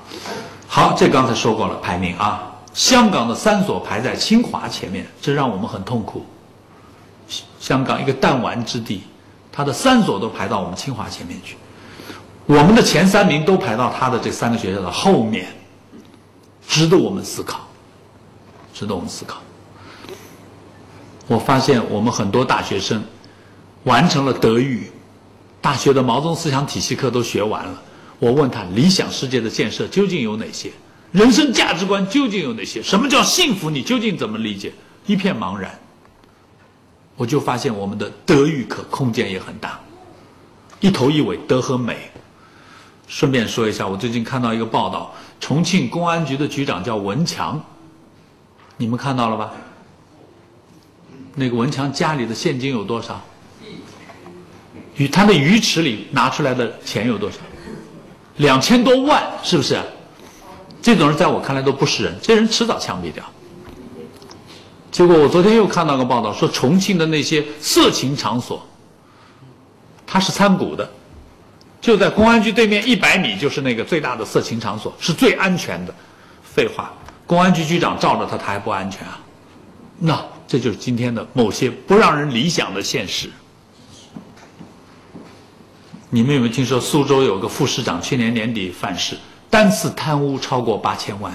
[0.68, 2.55] 好，这刚才说过了排名啊。
[2.76, 6.26] 香港的三所排在清华前面，这让我们很痛苦。
[7.58, 9.04] 香港一个弹丸之地，
[9.50, 11.56] 它的三所都排到我们清华前面去，
[12.46, 15.48] 我们的前三名都排到它的这三个学校的后面，
[16.68, 17.62] 值得我们思考，
[18.74, 19.42] 值得我们思考。
[21.28, 23.02] 我发现我们很多大学生
[23.86, 24.92] 完成了德育，
[25.62, 27.82] 大学的毛泽东思想体系课都学完了。
[28.20, 30.72] 我问他理想世界的建设究竟有哪些？
[31.16, 32.84] 人生价值观究竟有哪些？
[32.84, 33.70] 什么叫幸福？
[33.70, 34.74] 你究竟怎么理解？
[35.06, 35.74] 一片茫然。
[37.16, 39.80] 我就发现我们的德育课空间也很大，
[40.82, 42.12] 一头一尾德和美。
[43.08, 47.64] 顺便说一下，我最近看到一个报道，重庆公安局的局长叫文强，
[48.76, 49.54] 你们看到了吧？
[51.34, 53.24] 那个文强家里的现金有多少？
[54.98, 57.38] 与他的鱼池里拿出来的钱有多少？
[58.36, 59.82] 两千多万，是不是？
[60.86, 63.26] 这种人在我看来都不是人，这人迟早枪毙掉。
[64.92, 68.64] 结果我昨天又看到个报道，说重庆的那些色情场所，
[70.06, 70.88] 他是参股的，
[71.82, 75.96] 就在公安局对面一百米就是那个最大的色情场所，是最安全的。
[76.44, 76.94] 废话，
[77.26, 79.20] 公安局局长罩着他，他还不安全啊？
[79.98, 83.28] 那这就是今天的某些不让人理想的现实。
[86.12, 89.18] 你们有没有听说苏州有个副市长去年年底犯事，
[89.56, 91.34] 单次贪污超过八千万？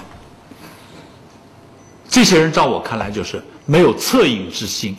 [2.06, 4.94] 这些人照我看来就是没有恻隐之心。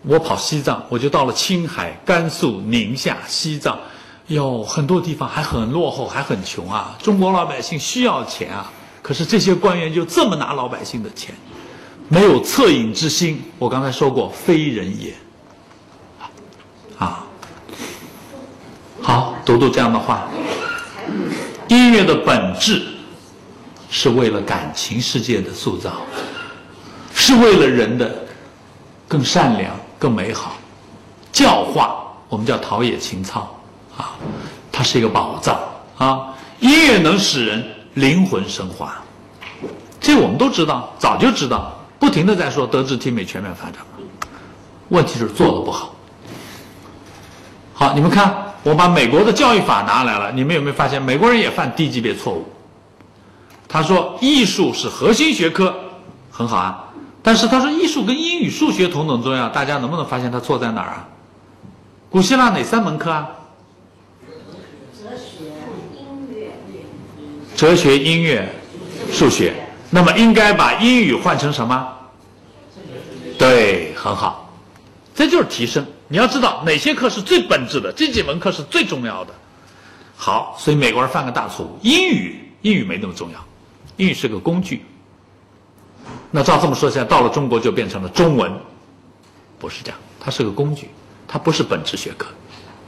[0.00, 3.78] 我跑西藏，我就到了青海、甘肃、宁夏、西藏，
[4.26, 6.96] 有很多地方还很落后，还很穷啊！
[7.02, 8.72] 中国老百姓需要钱啊，
[9.02, 11.34] 可是这些官员就这么拿老百姓的钱，
[12.08, 13.42] 没有恻隐之心。
[13.58, 15.14] 我刚才说过，非人也。
[16.96, 17.26] 啊。
[19.02, 20.26] 好，读读这样的话。
[21.68, 22.82] 音乐的本质
[23.90, 25.92] 是为了感情世界的塑造，
[27.14, 28.14] 是为了人的
[29.08, 30.56] 更善良、更美好。
[31.32, 31.96] 教化
[32.28, 33.52] 我们叫陶冶情操
[33.96, 34.14] 啊，
[34.70, 35.58] 它是一个宝藏
[35.96, 36.34] 啊。
[36.60, 38.94] 音乐能使人灵魂升华，
[40.00, 43.74] 这我们都知道，早就知道，不停的在说德智体美全面发展。
[44.90, 45.94] 问题就是做的不好。
[47.72, 48.43] 好，你们看。
[48.64, 52.44] 我把美国的教育法拿来了，你们有没有发现美国人也犯低级别错误？
[53.68, 55.74] 他说艺术是核心学科，
[56.30, 56.84] 很好啊，
[57.22, 61.08] 但是他说艺术跟英语、数学同等重要，大家能不能发现他错在哪儿啊？
[62.08, 63.28] 古希腊哪三门课啊？
[64.98, 65.44] 哲学、
[65.98, 66.50] 音乐、
[67.54, 68.48] 哲学、音乐、
[69.12, 69.54] 数学。
[69.90, 71.86] 那么应该把英语换成什么？
[73.38, 74.50] 对，很好，
[75.14, 75.84] 这就是提升。
[76.08, 79.34] 你要知道哪些课是最本质的，这几门课是最重要的。
[80.16, 83.44] 好，所以美国人犯个大错误，英语英语没那么重要，
[83.96, 84.84] 英语是个工具。
[86.30, 88.52] 那照这么说起来，到了中国就变成了中文，
[89.58, 90.90] 不是这样，它是个工具，
[91.26, 92.28] 它不是本质学科，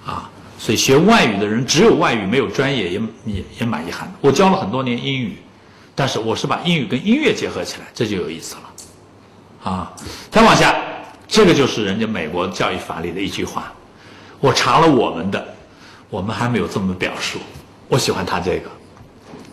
[0.05, 4.15] 啊，所以学外语的人只有外语没有专业也也也蛮遗憾的。
[4.21, 5.39] 我教了很多年英语，
[5.95, 9.93] 但是我是把英语跟音乐结合起来，这就有意思了，啊，
[10.31, 10.77] 再往下。
[11.29, 13.73] 这个就是人家美国教育法里的一句话，
[14.41, 15.55] 我查了我们的，
[16.09, 17.39] 我们还没有这么表述。
[17.89, 18.71] 我喜欢他这个，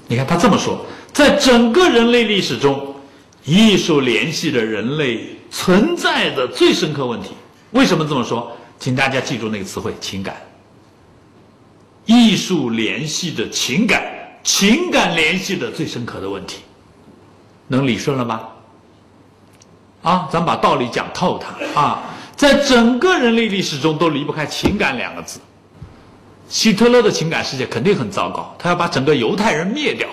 [0.07, 2.95] 你看他这么说，在整个人类历史中，
[3.43, 7.31] 艺术联系着人类存在的最深刻问题。
[7.71, 8.55] 为什么这么说？
[8.79, 10.35] 请大家记住那个词汇：情感。
[12.05, 14.03] 艺术联系着情感，
[14.43, 16.57] 情感联系着最深刻的问题，
[17.67, 18.41] 能理顺了吗？
[20.03, 22.03] 啊，咱把道理讲透它啊，
[22.35, 25.39] 在整个人类历史中都离不开情感两个字。
[26.49, 30.07] 希特勒的情感世界肯定很糟糕，他要把整个犹太人灭掉，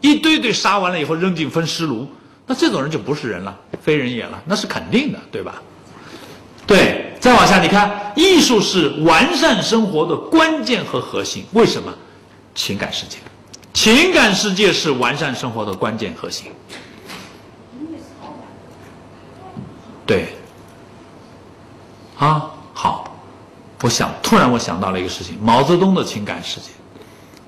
[0.00, 2.08] 一堆堆杀完了以后扔进分尸炉，
[2.46, 5.60] 那这种人就不是人了，非人也了，那是肯定的，对吧？
[6.66, 11.92] 对，再往下你看，艺术是完善生活的关键和核心，为什么？
[12.54, 13.18] 情感世界，
[13.74, 16.52] 情感世界是完善生活的关键核心。
[20.06, 20.34] 对，
[22.18, 23.04] 啊，好，
[23.82, 26.70] 我想突然我想到了一个事情，毛泽东的情感世界，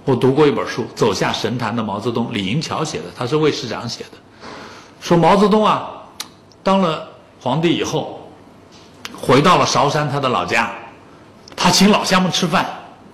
[0.05, 4.19] 我读过一本书《走下神坛的毛泽东》，李银桥写的，他是魏市长写的，
[5.01, 5.91] 说毛泽东啊，
[6.63, 7.09] 当了
[7.41, 8.29] 皇帝以后，
[9.21, 10.71] 回到了韶山他的老家，
[11.57, 12.67] 他请老乡们吃饭，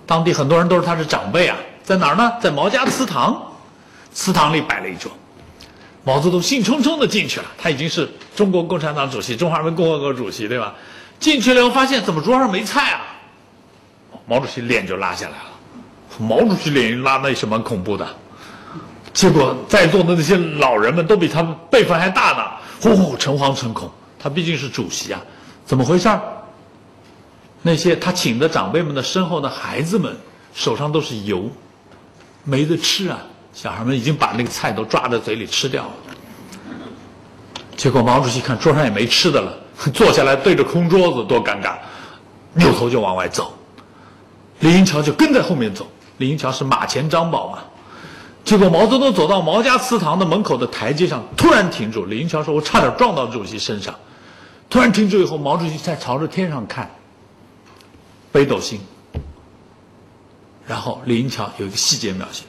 [0.05, 2.31] 当地很多人都是他的长辈啊，在哪儿呢？
[2.39, 3.41] 在毛家祠堂，
[4.13, 5.11] 祠堂里摆了一桌，
[6.03, 10.73] 毛泽东兴冲冲的进去了，他已经是中国共产党主席、中华人民共和国主席，对吧？
[11.19, 13.01] 进去了以后发现怎么桌上没菜啊？
[14.25, 15.51] 毛主席脸就拉下来了。
[16.17, 18.07] 毛主席脸一拉，那什么恐怖的？
[19.13, 22.43] 结果在座的那些老人们都比他们辈分还大呢，
[22.81, 23.91] 呼呼诚惶诚恐。
[24.17, 25.21] 他毕竟是主席啊，
[25.65, 26.21] 怎么回事儿？
[27.61, 30.17] 那些他请的长辈们的身后的孩子们
[30.53, 31.47] 手上都是油，
[32.43, 33.19] 没得吃啊！
[33.53, 35.91] 小孩们已经把那个菜都抓在嘴里吃掉了。
[37.75, 39.57] 结果毛主席看桌上也没吃的了，
[39.93, 41.75] 坐下来对着空桌子，多尴尬，
[42.53, 43.53] 扭头就往外走。
[44.59, 45.87] 李银桥就跟在后面走。
[46.17, 47.59] 李银桥是马前张宝嘛？
[48.43, 52.05] 结果毛泽东走到毛家祠堂的门口的台阶上，突然停住。
[52.05, 53.93] 李银桥说：“我差点撞到主席身上。”
[54.69, 56.89] 突然停住以后，毛主席在朝着天上看，
[58.31, 58.79] 北斗星。
[60.67, 62.43] 然后李银桥有一个细节描写，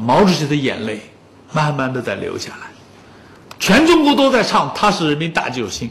[0.00, 1.00] 毛主席的眼泪
[1.52, 2.68] 慢慢的在流下来，
[3.58, 5.88] 全中国都在唱《他是人民大救星》，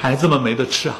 [0.00, 0.96] 孩子们没得吃啊。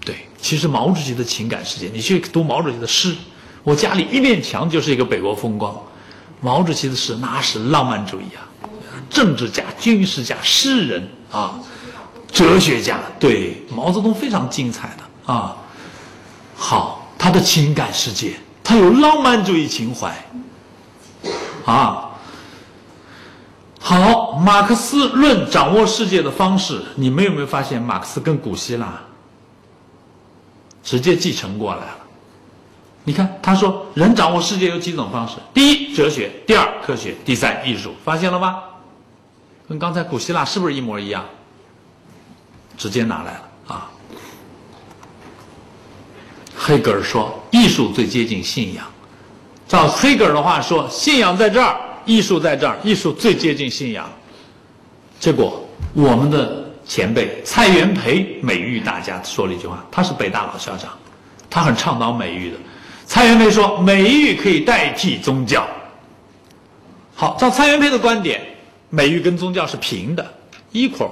[0.00, 3.14] 对其实毛主席的情感世界，你去读毛主席的诗，
[3.62, 5.74] 我家里一面墙就是一个北国风光。
[6.40, 8.44] 毛主席的诗那是浪漫主义啊，
[9.08, 11.58] 政治家、军事家、诗人啊，
[12.30, 13.00] 哲学家。
[13.18, 15.56] 对，毛泽东非常精彩的啊。
[16.54, 18.34] 好，他的情感世界，
[18.66, 20.12] 他有浪漫主义情怀
[21.64, 22.10] 啊。
[23.78, 29.00] 好，马克思论掌握世界的方式，你们有没有发现，马克思跟古希腊？
[30.82, 31.96] 直接继承过来了。
[33.04, 37.94] 你看，他说人掌握世界有几种方式：第一，哲学；第二，科学；第三，艺术。
[38.04, 38.60] 发现了吗？
[39.68, 41.24] 跟刚才古希腊是不是一模一样？
[42.76, 43.90] 直接拿来了啊。
[46.56, 48.84] 黑格尔说，艺术最接近信仰。
[49.68, 54.10] 照黑格尔的话说，信仰在这儿，艺术在这儿，艺术最接近信仰。
[55.20, 56.64] 结果我们的。
[56.88, 60.92] 前辈蔡元培美育大家说了一句话，他是北大老校长，
[61.50, 62.56] 他很倡导美育的。
[63.06, 65.66] 蔡元培说，美育可以代替宗教。
[67.16, 68.40] 好，照蔡元培的观点，
[68.88, 70.24] 美育跟宗教是平的
[70.72, 71.10] ，equal。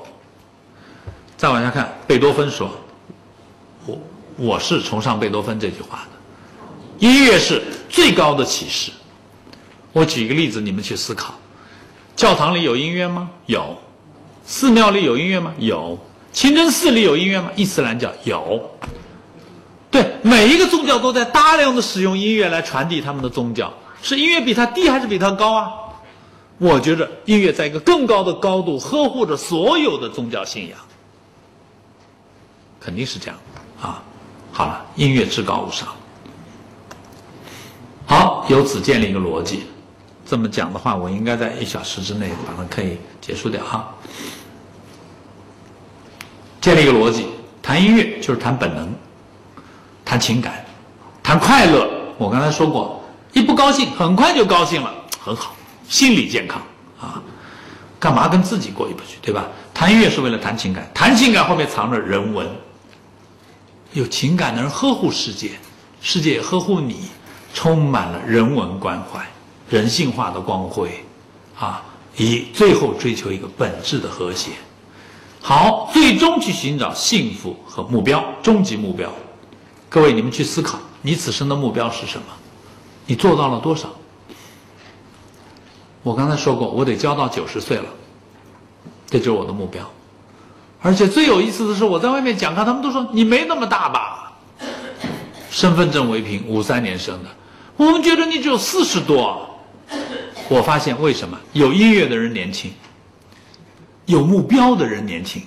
[1.36, 2.70] 再往下看，贝多芬说，
[4.36, 7.06] 我是崇尚贝多芬这句话的。
[7.06, 8.90] 音乐是最高的启示。
[9.92, 11.34] 我举一个例子，你们去思考：
[12.16, 13.30] 教堂里有音乐吗？
[13.46, 13.76] 有。
[14.44, 15.52] 寺庙里有音乐吗？
[15.58, 15.98] 有。
[16.32, 17.50] 清真寺里有音乐吗？
[17.54, 18.68] 伊斯兰教有。
[19.90, 23.72] 对，每一个宗教都在大量的使用音乐来传递他们的宗教。
[24.02, 25.70] 是音乐比它低还是比它高啊？
[26.58, 30.78] 我觉着音乐在一个更高的高度呵护着所有的宗教信仰，
[32.80, 33.36] 肯定是这样
[33.80, 34.02] 啊。
[34.56, 35.88] 好了，音乐至高无上。
[38.06, 39.64] 好，由此建立一个逻辑。
[40.24, 43.92] 这么讲的话，我应该在一小时之内把它可以结束掉哈。
[46.60, 47.26] 建立一个逻辑，
[47.60, 48.94] 谈音乐就是谈本能，
[50.04, 50.64] 谈情感，
[51.20, 51.90] 谈快乐。
[52.16, 53.02] 我刚才说过，
[53.32, 55.56] 一不高兴很快就高兴了，很好，
[55.88, 56.62] 心理健康
[57.00, 57.20] 啊。
[57.98, 59.46] 干嘛跟自己过意不去，对吧？
[59.74, 62.48] 谈音乐是为了谈情感，谈情感后面藏着人文。
[63.94, 65.52] 有情感的人呵护世界，
[66.00, 67.08] 世界也呵护你，
[67.54, 69.24] 充满了人文关怀。
[69.70, 71.02] 人性化的光辉，
[71.58, 71.82] 啊，
[72.16, 74.50] 以最后追求一个本质的和谐，
[75.40, 79.10] 好，最终去寻找幸福和目标，终极目标。
[79.88, 82.26] 各位，你们去思考，你此生的目标是什么？
[83.06, 83.88] 你做到了多少？
[86.02, 87.86] 我刚才说过，我得教到九十岁了，
[89.08, 89.88] 这就是我的目标。
[90.84, 94.34] 而且最有意思的是，我在外面讲课，他们都说你没那么大吧？
[95.50, 97.30] 身份证为凭，五三年生的，
[97.78, 99.48] 我们觉得你只有四十多。
[100.50, 102.70] 我发现为什么有音乐的人年轻，
[104.04, 105.42] 有目标的人年轻，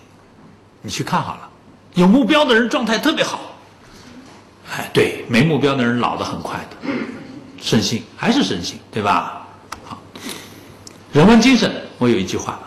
[0.81, 1.47] 你去看好了，
[1.93, 3.39] 有目标的人状态特别好。
[4.71, 6.89] 哎，对，没目标的人老得很快的，
[7.61, 9.45] 身心还是身心，对吧？
[9.85, 9.99] 好，
[11.11, 12.57] 人文精神，我有一句话，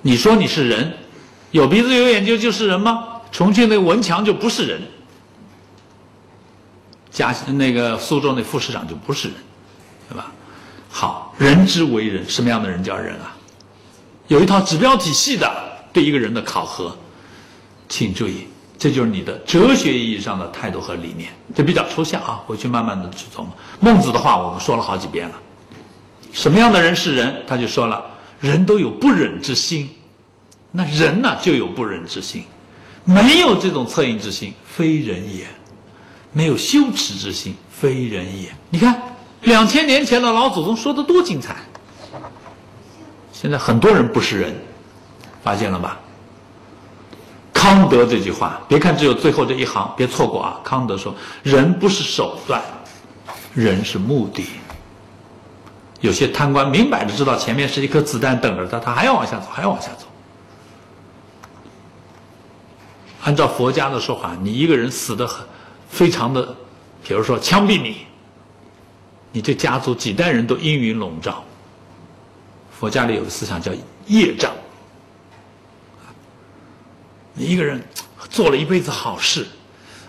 [0.00, 0.96] 你说你是人，
[1.52, 3.08] 有鼻子有眼睛就是人吗？
[3.30, 4.82] 重庆那文强就不是人，
[7.10, 9.36] 嘉那个苏州那副市长就不是人，
[10.10, 10.30] 对吧？
[10.90, 13.34] 好，人之为人，什么样的人叫人啊？
[14.28, 15.50] 有一套指标体系的
[15.92, 16.94] 对一个人的考核，
[17.88, 18.46] 请注意，
[18.78, 21.30] 这就是你的哲学意义上的态度和理念。
[21.54, 23.48] 这比较抽象啊，回去慢慢的去琢磨。
[23.80, 25.34] 孟子的话我们说了好几遍了。
[26.32, 27.42] 什么样的人是人？
[27.46, 28.04] 他就说了，
[28.40, 29.88] 人都有不忍之心，
[30.72, 32.44] 那人呢就有不忍之心，
[33.04, 35.44] 没有这种恻隐之心，非人也；
[36.32, 38.48] 没有羞耻之心，非人也。
[38.70, 39.00] 你看，
[39.42, 41.56] 两千年前的老祖宗说的多精彩。
[43.32, 44.54] 现在很多人不是人，
[45.44, 45.98] 发现了吧？
[47.52, 50.58] 康德这句话，别看只有最后这一行，别错过啊！
[50.64, 52.62] 康德说，人不是手段，
[53.52, 54.46] 人是目的。
[56.00, 60.06] 有些贪官明摆着知道前面是一颗子弹等着他，他还要往下走，还要往下走。
[63.22, 65.46] 按照佛家的说法，你一个人死的很，
[65.88, 66.54] 非常的，
[67.04, 68.06] 比如说枪毙你，
[69.30, 71.44] 你这家族几代人都阴云笼罩。
[72.78, 73.72] 佛家里有个思想叫
[74.06, 74.52] 业障。
[77.34, 77.80] 你一个人
[78.28, 79.46] 做了一辈子好事，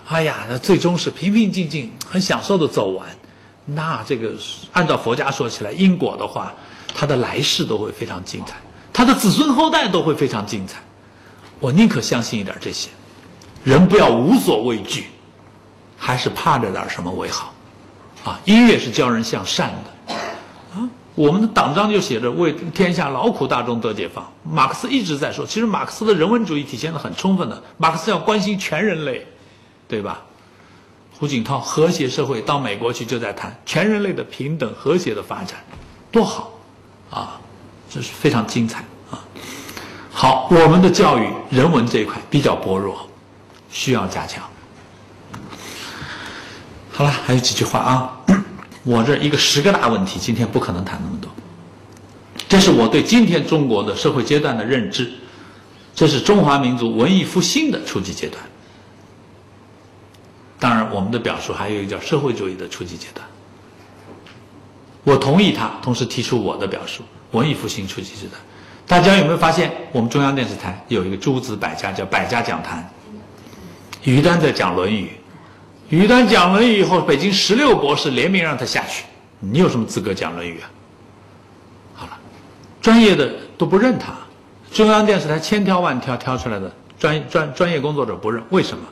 [0.07, 3.07] 哎呀，那最终是平平静静、很享受的走完。
[3.65, 4.33] 那这个
[4.73, 6.51] 按照佛家说起来，因果的话，
[6.93, 8.55] 他的来世都会非常精彩，
[8.91, 10.81] 他的子孙后代都会非常精彩。
[11.59, 12.89] 我宁可相信一点这些，
[13.63, 15.07] 人不要无所畏惧，
[15.97, 17.53] 还是怕着点什么为好。
[18.25, 20.13] 啊，音乐是教人向善的。
[20.75, 24.25] 啊，我们的党章就写着为天下劳苦大众得解放。
[24.43, 27.63] 马克思一直在说，其实马克思的人文主义体现的很充分的。
[27.77, 29.27] 马克思要关心全人类，
[29.87, 30.21] 对吧？
[31.19, 35.63] 胡锦涛和谐社会到美国去就在谈全人类的平等和谐的发展，
[36.11, 36.51] 多好，
[37.11, 37.39] 啊，
[37.89, 39.23] 这是非常精彩啊。
[40.11, 43.07] 好，我们的教育人文这一块比较薄弱，
[43.73, 44.41] 需要加强。
[46.91, 48.17] 好了，还有几句话啊。
[48.85, 51.31] 我这一个十个大问题，今天不可能谈那么多。
[52.49, 55.11] 这是我对今天中国的社会阶段的认知，
[55.95, 58.43] 这是中华民族文艺复兴的初级阶段。
[60.59, 63.25] 当然，我们的表述还有一个叫社会主义的初级阶段。
[65.03, 68.39] 我同意他，同时提出我的表述：文艺复兴初级阶段。
[68.85, 72.87] 大家有没有发现，我们中央电视台有一个诸子百家，叫百家讲坛。
[74.03, 75.07] 于丹在讲《论语》，
[75.89, 79.05] 于丹讲《论语》以后，北京十六博士联名让他下去。
[79.39, 80.69] 你有什么资格讲《论语》啊？
[81.93, 82.17] 好了，
[82.81, 84.13] 专业的都不认他，
[84.71, 88.83] 中央电视台千挑万挑挑出来的专专专业工作者不认，为什么？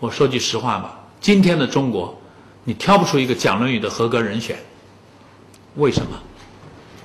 [0.00, 0.98] 我说句实话吧。
[1.20, 2.20] 今天的中国，
[2.64, 4.56] 你挑不出一个讲《论语》的合格人选。
[5.76, 6.10] 为什么？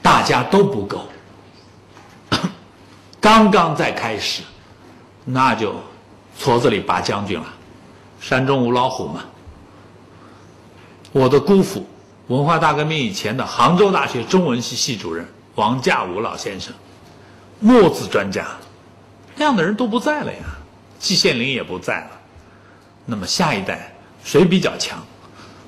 [0.01, 1.07] 大家都不够。
[3.21, 4.41] 刚刚在开始，
[5.23, 5.75] 那就
[6.39, 7.45] 矬子里拔将军了。
[8.19, 9.23] 山中无老虎嘛。
[11.11, 11.87] 我的姑父，
[12.27, 16.73] 文化大革命以前的杭州大学中文系系主任王稼武老先生，
[17.59, 18.45] 墨子专家，
[19.35, 20.39] 这样的人都不在了呀。
[20.99, 22.11] 季羡林也不在了。
[23.05, 23.93] 那么下一代？
[24.23, 24.99] 谁比较强？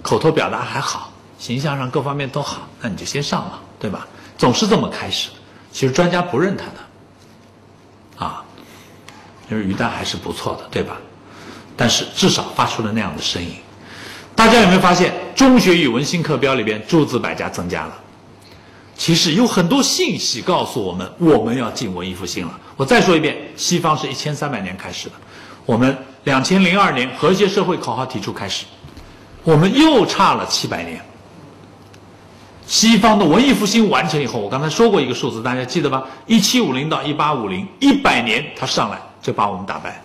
[0.01, 4.07] 口头表达还好，形象上各方面都好，那你就先上嘛，对吧？
[4.37, 5.29] 总是这么开始。
[5.71, 6.73] 其实专家不认他的，
[9.49, 10.97] 就是于丹还是不错的，对吧？
[11.75, 13.51] 但是至少发出了那样的声音。
[14.35, 17.93] 大家有没有发现，中学语文新课标里边诸子百家增加了？
[18.95, 22.59] 其实有很多信息告诉我们，我们要进文艺复兴了。
[22.75, 25.15] 我再说一遍，西方是一千三百年开始的，
[25.65, 25.97] 我们。
[26.25, 28.65] 两千零二年和谐社会口号提出开始，
[29.41, 31.01] 我们又差了七百年。
[32.67, 36.03] 西方的文艺复兴完成以后，我刚才说过一个数字，大家记得吧？
[36.27, 40.01] 一七五零到一八五零，一百年他上来就把我们打败。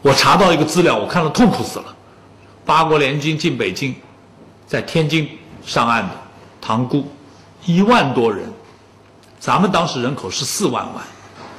[0.00, 1.94] 我查到一个资料，我看了痛苦死了。
[2.64, 3.94] 八国联军进北京，
[4.66, 5.28] 在天津
[5.64, 6.14] 上岸的
[6.60, 7.06] 塘沽，
[7.64, 8.50] 一万多人，
[9.38, 11.04] 咱们当时人口是四万万。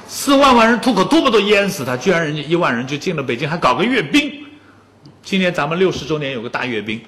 [0.06, 4.30] 四万万人吐口吐沫都淹死他，居然人家一万人就进了北京，还搞个阅兵。
[5.22, 7.00] 今年咱们六十周年有个大阅兵，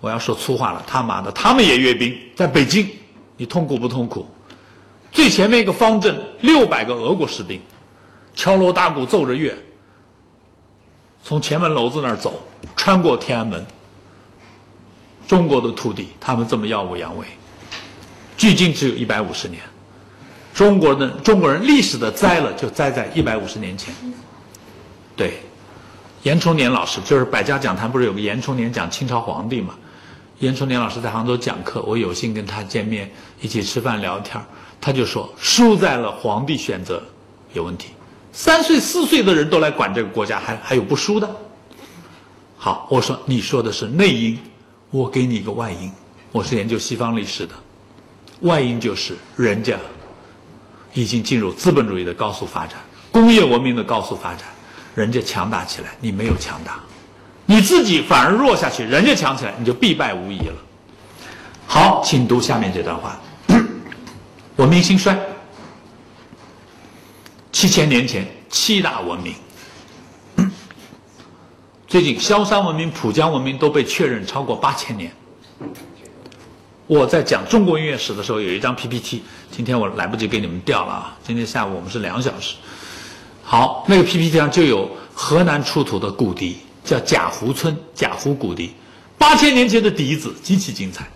[0.00, 2.88] 我要说粗话了，他妈的，他们也阅兵，在北京，
[3.36, 4.28] 你痛苦不痛苦？
[5.10, 7.60] 最前面一个方阵，六百个俄国士兵，
[8.34, 9.54] 敲锣打鼓奏着乐，
[11.22, 12.42] 从前门楼子那儿走，
[12.76, 13.66] 穿过天安门，
[15.28, 17.26] 中国的土地，他们这么耀武扬威，
[18.36, 19.60] 距今只有一百五十年。
[20.52, 23.94] 中国的中国人历史的灾了，就栽在一百五十年前。
[25.16, 25.40] 对，
[26.22, 29.74] 严崇年老师就是百家讲坛不是有个严崇年讲清朝皇帝嘛？
[30.38, 33.10] 严崇年老师在杭州讲课，我有幸跟他见面，
[33.40, 34.42] 一起吃饭聊天
[34.80, 37.02] 他就说输在了皇帝选择
[37.52, 37.90] 有问题。
[38.32, 41.28] 三岁四岁的人都来管这个国家，还还有不输的？
[42.56, 44.38] 好，我说你说的是内因，
[44.90, 45.90] 我给你一个外因。
[46.32, 47.54] 我是研究西方历史的，
[48.40, 49.76] 外因就是人家。
[50.92, 52.76] 已经进入资本主义的高速发展，
[53.12, 54.40] 工业文明的高速发展，
[54.96, 56.80] 人家强大起来，你没有强大，
[57.46, 60.54] 你自己反而弱下去，人家强起来，你就必败无疑了。
[61.64, 63.20] 好，请读下面这段话：
[64.56, 65.16] 文明兴衰，
[67.52, 69.34] 七千年前七大文明。
[71.86, 75.12] 最近，萧山文明、浦江文明都被确认超过八千年。
[76.86, 81.18] 我在讲中国音乐史的时候，有一张 PPT，今天我来不及给你们调了啊。
[81.26, 82.54] 今天下午我们是两小时。
[83.42, 88.72] 好，那个 PPT 上就有河南出土的骨笛，叫贾湖村贾湖骨笛，
[89.18, 91.08] 八千年前的笛子极其精彩。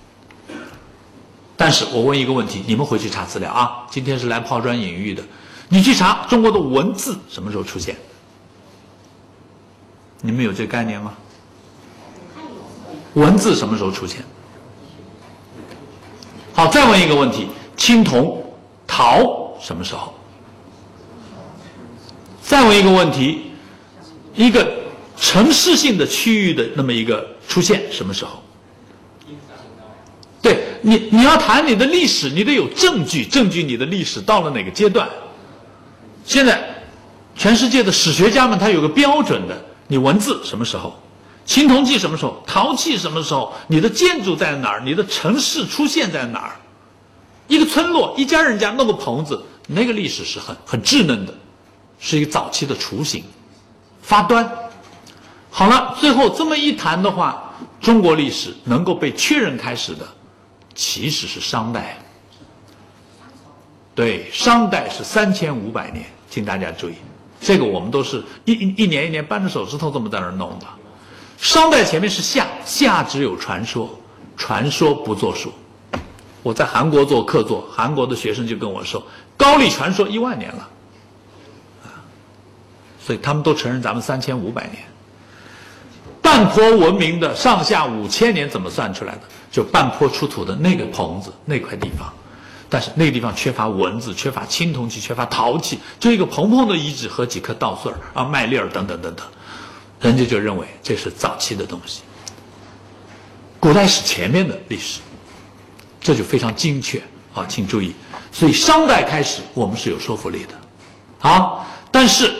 [1.57, 3.87] 但是我问一个问题，你们回去查资料啊。
[3.89, 5.23] 今天是来抛砖引玉的，
[5.69, 7.97] 你去查中国的文字什么时候出现？
[10.21, 11.15] 你们有这概念吗？
[13.15, 14.25] 文字什么时候出现？
[16.53, 18.43] 好，再问一个问题：青铜、
[18.87, 20.15] 陶什么时候？
[22.43, 23.51] 再问一个问题：
[24.35, 24.67] 一个
[25.17, 28.43] 城市性的区域的那么一个出现什么时候？
[30.41, 35.09] 对你，你要谈你的历史，你得有证据，证据你的历史到了哪个阶段？
[36.25, 36.75] 现在，
[37.37, 39.65] 全世界的史学家们他有个标准的。
[39.87, 40.99] 你文字什么时候？
[41.45, 42.43] 青铜器什么时候？
[42.47, 43.53] 陶器什么时候？
[43.69, 44.81] 你的建筑在哪儿？
[44.81, 46.57] 你的城市出现在哪儿？
[47.47, 51.35] 一个村落，一家人家弄个棚子，那个历史是很很稚嫩的，
[52.01, 53.23] 是一个早期的雏形，
[54.01, 54.51] 发端。
[55.51, 60.09] 好了，最后这么一谈的话，中国历史能够被确认开始的，
[60.75, 61.99] 其实是商代。
[63.95, 66.95] 对，商代是三千五百年，请大家注意。
[67.41, 70.67] 这个我们都是一一年一年扳着手指头这么在那儿弄的。
[71.39, 73.89] 商代前面是夏，夏只有传说，
[74.37, 75.53] 传说不作数。
[76.43, 79.01] 我在韩国做客座，韩国的学生就跟我说，
[79.37, 80.69] 高丽传说一万年了，
[81.85, 82.03] 啊，
[83.01, 84.83] 所以他们都承认咱们三千五百年。
[86.21, 89.21] 半坡文明的上下五千年怎么算出来的？
[89.53, 92.13] 就半坡出土的那个棚子那块地方。
[92.69, 99.27] 但是那个地方缺乏文字，缺乏青铜器，缺乏陶器，就一个蓬蓬的遗址和几颗稻穗儿啊、麦粒儿等等等等，
[100.01, 102.03] 人家就认为这是早期的东西。
[103.61, 105.01] 古代史前面的历史，
[106.01, 107.03] 这就非常精确
[107.33, 107.95] 啊，请注意。
[108.33, 112.35] 所以商代开始，我们是有说服力的，啊，但是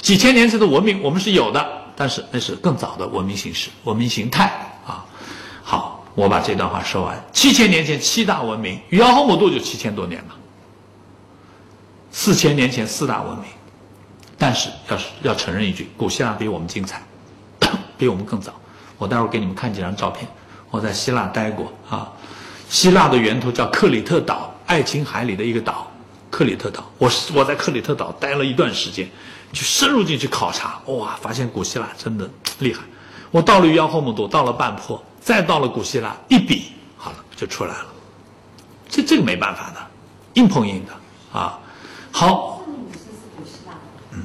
[0.00, 1.66] 几千年前的文明我们是有的，
[1.96, 4.77] 但是那是更早的文明形式、文明形态。
[6.18, 7.24] 我把这段话说完。
[7.32, 10.34] 七千年前七大文明，与姚河姆渡就七千多年了。
[12.10, 13.44] 四千年前四大文明，
[14.36, 17.00] 但是要是要承认一句，古希腊比我们精彩，
[17.96, 18.52] 比我们更早。
[18.96, 20.28] 我待会儿给你们看几张照片。
[20.72, 22.10] 我在希腊待过啊，
[22.68, 25.86] 希腊的源头叫克里特岛，爱琴海里的一个岛，
[26.32, 26.84] 克里特岛。
[26.98, 29.08] 我我在克里特岛待了一段时间，
[29.52, 32.82] 去深入进去考察，哇，发现古希腊真的厉害。
[33.30, 35.00] 我到了与姚河姆渡，到了半坡。
[35.20, 37.86] 再到了古希腊，一比好了就出来了，
[38.88, 39.80] 这这个没办法的，
[40.34, 41.58] 硬碰硬的啊。
[42.10, 42.62] 好，
[44.12, 44.24] 嗯，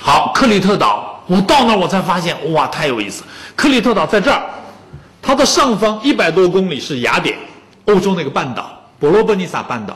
[0.00, 3.22] 好，克里特岛，我到那儿我才发现，哇，太有意思。
[3.54, 4.42] 克里特岛在这儿，
[5.20, 7.38] 它的上方一百多公里是雅典，
[7.84, 9.94] 欧洲那个半岛，伯罗奔尼撒半岛；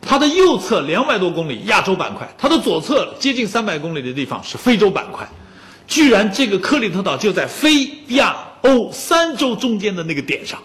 [0.00, 5.26] 它的右侧两百多公里亚洲板块，它的左侧接近三百公里的地方是非洲板块。
[5.88, 8.36] 居然这个克里特岛就在非亚。
[8.62, 10.58] 欧三洲中间的那个点上，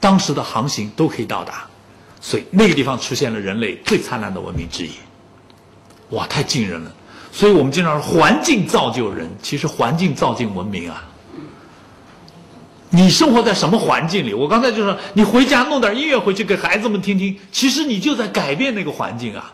[0.00, 1.66] 当时的航行都可以到达，
[2.20, 4.90] 所以那个地方出现了人类最灿烂的文明之一。
[6.10, 6.92] 哇，太惊人了！
[7.30, 11.04] 所以我们经常说环境造就人，其实环境造就文明啊。
[12.90, 14.32] 你生活在什么环境里？
[14.32, 19.52] 我刚才就说，你回家弄点音乐回去给孩子们听听，其实你就在改变那个环境啊。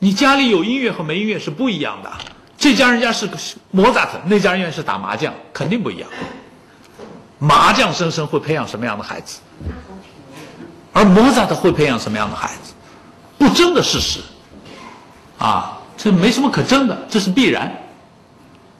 [0.00, 2.10] 你家里有音乐和没音乐是不一样的。
[2.58, 3.28] 这家人家是
[3.70, 6.10] 莫扎特，那家人家是打麻将，肯定不一样。
[7.46, 9.40] 麻将声声会培养什么样的孩子？
[10.92, 12.72] 而莫扎特会培养什么样的孩子？
[13.36, 14.20] 不争的事实，
[15.38, 17.70] 啊，这没什么可争的，这是必然。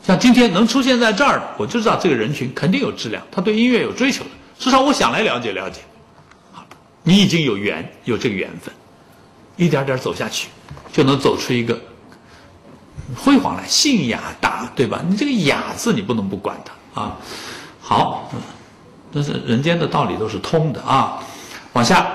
[0.07, 4.31] 像今天能出现在这儿的，我就知道这个人群肯定有质量，他对音乐有追求的。
[4.59, 5.81] 至少我想来了解了解。
[6.53, 6.65] 好，
[7.03, 8.73] 你已经有缘，有这个缘分，
[9.57, 10.49] 一点点走下去，
[10.93, 11.79] 就能走出一个
[13.17, 13.67] 辉煌来。
[13.67, 15.03] 信雅达，对吧？
[15.09, 17.17] 你这个雅字，你不能不管它啊。
[17.81, 18.31] 好，
[19.15, 21.23] 但是人间的道理都是通的啊。
[21.73, 22.07] 往下，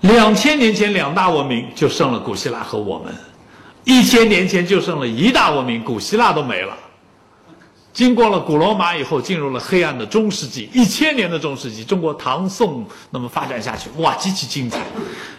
[0.00, 3.14] 两千年前两大文明就剩了古希腊和我们，
[3.84, 6.76] 一千年前就剩了一大文明，古希腊都没了。
[7.92, 14.80] 经过了古罗马以后，进入了黑暗的中世纪，一千年的中世纪，中国唐宋那么发展下去，哇，极其精彩。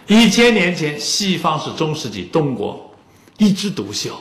[0.06, 2.90] 一千年前，西方是中世纪，东国
[3.38, 4.14] 一枝独秀。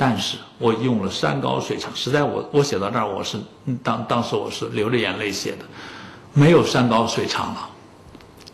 [0.00, 3.36] 但是我用了山高水长，实在我我写到这儿，我是
[3.82, 5.64] 当当时我是流着眼泪写的，
[6.32, 7.68] 没有山高水长了。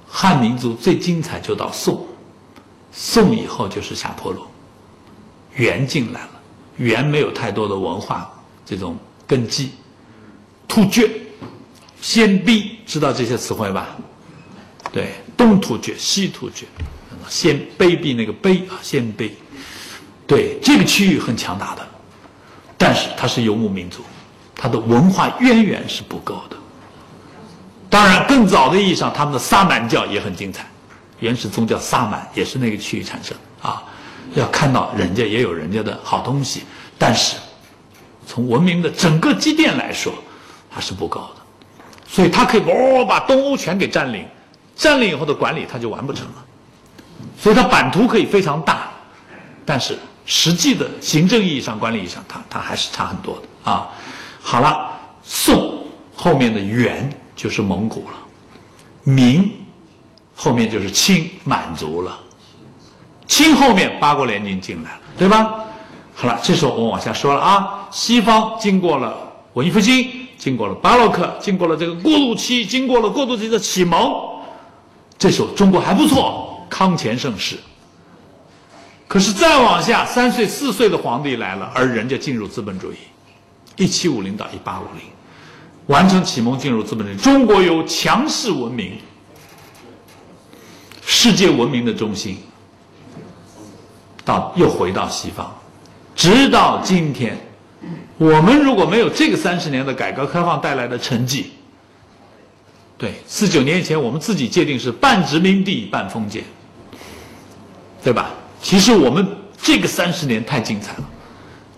[0.09, 2.07] 汉民族最精彩就到宋，
[2.91, 4.47] 宋以后就是下坡路，
[5.55, 6.31] 元进来了，
[6.79, 8.33] 元没有太多的文化
[8.65, 8.97] 这种
[9.27, 9.73] 根基，
[10.67, 11.11] 突厥、
[12.01, 13.89] 鲜卑，知道这些词汇吧？
[14.91, 16.65] 对，东突厥、西突厥，
[17.29, 19.31] 鲜卑鄙那个卑啊，鲜卑。
[20.27, 21.87] 对这个区域很强大的，
[22.79, 24.03] 但是它是游牧民族，
[24.57, 26.57] 它的文化渊源是不够的。
[27.91, 30.67] 当然，更早的意义上，他们的萨满教也很精彩，
[31.21, 33.85] 原始宗教萨满也是那个区域产生啊。
[34.35, 36.65] 要看到人家也有人家的好东西，
[36.99, 37.37] 但是
[38.27, 40.13] 从文明的整个积淀来说，
[40.71, 41.43] 它是不够的。
[42.09, 44.27] 所以，他可以哦把东欧全给占领，
[44.75, 46.45] 占领以后的管理他就完不成了。
[47.39, 48.91] 所以，它版图可以非常大，
[49.65, 49.99] 但是。
[50.27, 53.89] 实际的行政意义上、管理意义上，它它还是差很多的啊。
[54.41, 54.91] 好了，
[55.23, 55.85] 宋
[56.15, 58.17] 后面的元就是蒙古了，
[59.03, 59.51] 明
[60.35, 62.19] 后面就是清满族了，
[63.27, 65.55] 清后面八国联军进来了，对吧？
[66.15, 67.89] 好了，这时候我往下说了啊。
[67.91, 69.17] 西方经过了
[69.55, 74.13] 文艺复兴，经过了巴洛克，经过了这个过渡期，经过了过渡期的启蒙，
[75.19, 77.59] 这时候中国还不错，康乾盛世。
[79.15, 82.97] 可是再往下，三岁四岁的皇帝来了，而人家进入资本主义，
[83.77, 85.05] 一七五零到一八五零，
[85.87, 87.17] 完成启蒙，进入资本主义。
[87.19, 88.99] 中国由强势文明，
[91.07, 92.39] 世界文明的中心，
[94.25, 95.49] 到又回到西方，
[96.17, 97.39] 直到今天，
[98.19, 101.53] 我们如果没有这个三十年的改革开放带来的成绩，
[102.99, 106.43] 对，四九年以前我们自己界定是半殖民地半封建，
[108.03, 108.29] 对吧？
[108.65, 109.29] 其实我们
[109.63, 111.05] 这个三十年太精彩了，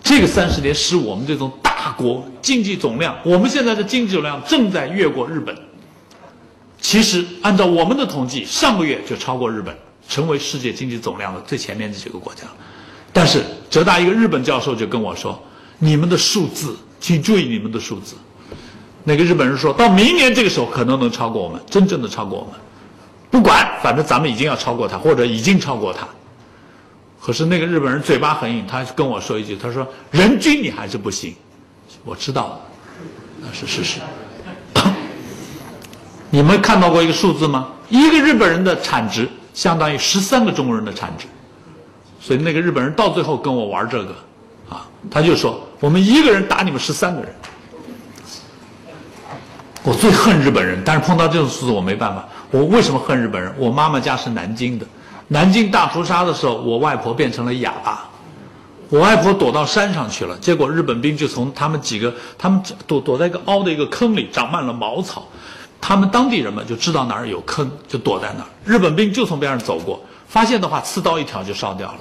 [0.01, 5.53] 这个三十年使我们这种大国经济总量，我们现在的经济总量正在越过日本。
[6.79, 9.75] 其实按照我们的统计，上个月就超过日本，
[10.07, 12.43] 成为世界经济总量的最前面这几个国家。
[13.11, 15.37] 但是浙大一个日本教授就跟我说
[15.79, 18.15] ：“你们的数字，请注意你们的数字。”
[19.03, 22.53] 那个日本人说到明年这个时候可能能超过我们，真正的超过我们。
[23.29, 26.07] 不管，反正咱们已经要超过他，或者已经超过他。
[27.27, 31.35] 可是那个日本人嘴巴很硬，他跟我说一句：“他说人均你还是不行。”
[32.05, 32.57] 我知道，
[33.41, 33.99] 那是事实。
[36.31, 37.67] 你们看到过一个数字吗？
[37.89, 41.25] 一个日本人的产值相当于十三个中国人的产值，
[42.21, 44.15] 所以那个日本人到最后跟我玩这个，
[44.69, 47.35] 啊，他就说我们一个人打你们十三个人。
[49.83, 52.25] 我最恨日本人，但是碰到这种数字我没办法。
[52.51, 53.53] 我为什么恨日本人？
[53.57, 54.85] 我妈妈家是南京的。
[55.29, 58.07] 南京大屠杀的时候，我外婆变成了哑巴，
[58.89, 60.37] 我外婆躲到山上去了。
[60.37, 65.27] 结果日本兵就从他们几个，他们躲躲在一个凹的一个坑里，长满了茅草。
[65.81, 68.47] 他们当地人们就知道哪儿有坑，就躲在那儿。
[68.63, 71.99] 日本兵就从边上走过，发现的话，刺刀一挑就烧掉了。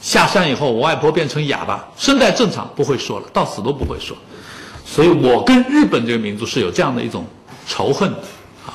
[0.00, 4.16] 下山以后，我外婆变成哑巴，声带正常，不会说了，到死都不会说。
[4.84, 7.24] 所以我跟日本这个民族是有这样的一种
[7.66, 8.18] 仇恨的
[8.66, 8.74] 啊！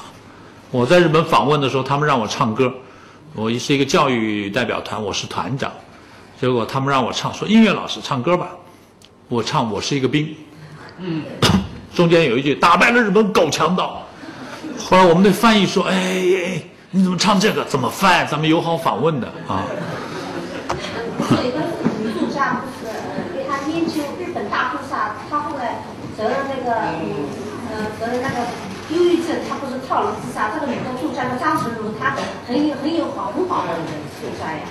[0.71, 2.71] 我在日本访问的时候，他们让我唱歌。
[3.37, 5.71] 我是一个教育代表团，我是团长，
[6.41, 8.49] 结果他们让我唱，说音乐老师唱歌吧，
[9.29, 10.35] 我唱我是一个兵，
[10.97, 11.21] 嗯，
[11.93, 14.01] 中间有一句打败了日本狗强盗，
[14.79, 17.63] 后来我们的翻译说，哎哎，你怎么唱这个？
[17.65, 18.27] 怎么翻？
[18.27, 19.65] 咱们友好访问的啊。
[21.29, 21.59] 有一个
[22.01, 22.91] 女作家，不是
[23.35, 25.83] 给他研究日本大屠杀，他后来
[26.17, 26.75] 得了那个，
[27.69, 28.66] 嗯，得了那个。
[28.89, 30.49] 忧郁症，他不是跳楼自杀。
[30.53, 32.15] 这个女的作家叫张纯如，她
[32.47, 33.73] 很有很有好很好的
[34.21, 34.61] 作家呀。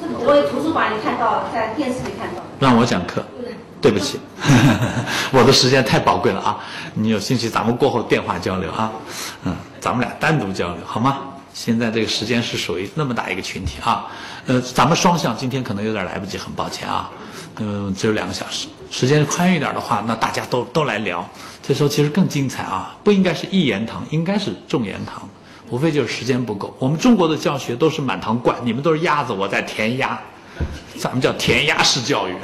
[0.00, 2.42] 这个我在图书馆里看到，在电视里看到。
[2.58, 3.24] 让我讲课，
[3.80, 4.18] 对不起，
[5.30, 6.58] 我的时间太宝贵了啊！
[6.94, 8.90] 你有兴趣，咱们过后电话交流啊。
[9.44, 11.18] 嗯，咱们俩单独交流好吗？
[11.54, 14.06] 现在这个时间是属于那么大一个群体啊。
[14.46, 17.08] 呃，咱们双向今天可能有点来不及，很抱歉啊。
[17.60, 21.28] 嗯，只有两个小时，时间宽裕点的话，那大家都都来聊。
[21.68, 22.96] 这时候其实更精彩啊！
[23.04, 25.28] 不应该是一言堂，应该是众言堂，
[25.68, 26.74] 无非就是时间不够。
[26.78, 30.18] 我们中国的教学都是满堂灌，你们都是鸭子，我在填鸭，
[30.96, 32.34] 咱们叫填鸭式教育。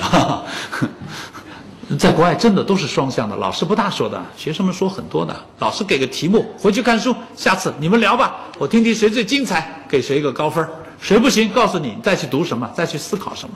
[1.98, 5.34] 在国外真的都是双向的，老师不大说的，学生们说很多的。
[5.59, 10.68] 老师给个题目，回去看书，下次你们聊吧，我听听谁最精彩，给谁一个高分
[11.01, 13.55] 谁不行，告诉你再去读什么，再去思考什么。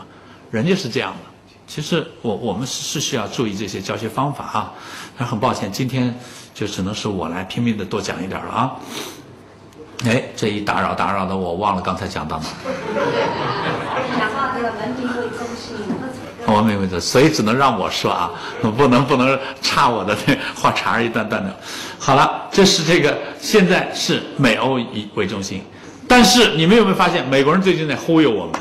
[0.50, 1.18] 人家是这样的。
[1.66, 4.72] 其实我我们是是需要注意这些教学方法啊，
[5.18, 6.14] 但很抱歉，今天
[6.54, 8.76] 就只能是我来拼命的多讲一点了啊。
[10.06, 12.44] 哎，这一打扰打扰的我忘了刚才讲到哪。
[14.16, 18.30] 讲到这个个文明为中心，文明所以只能让我说啊，
[18.76, 21.52] 不能不能插我的这话茬儿一段段的。
[21.98, 25.64] 好了，这是这个现在是美欧以为中心，
[26.06, 28.60] 但是你们有没有发现，美国人最近在忽悠我们？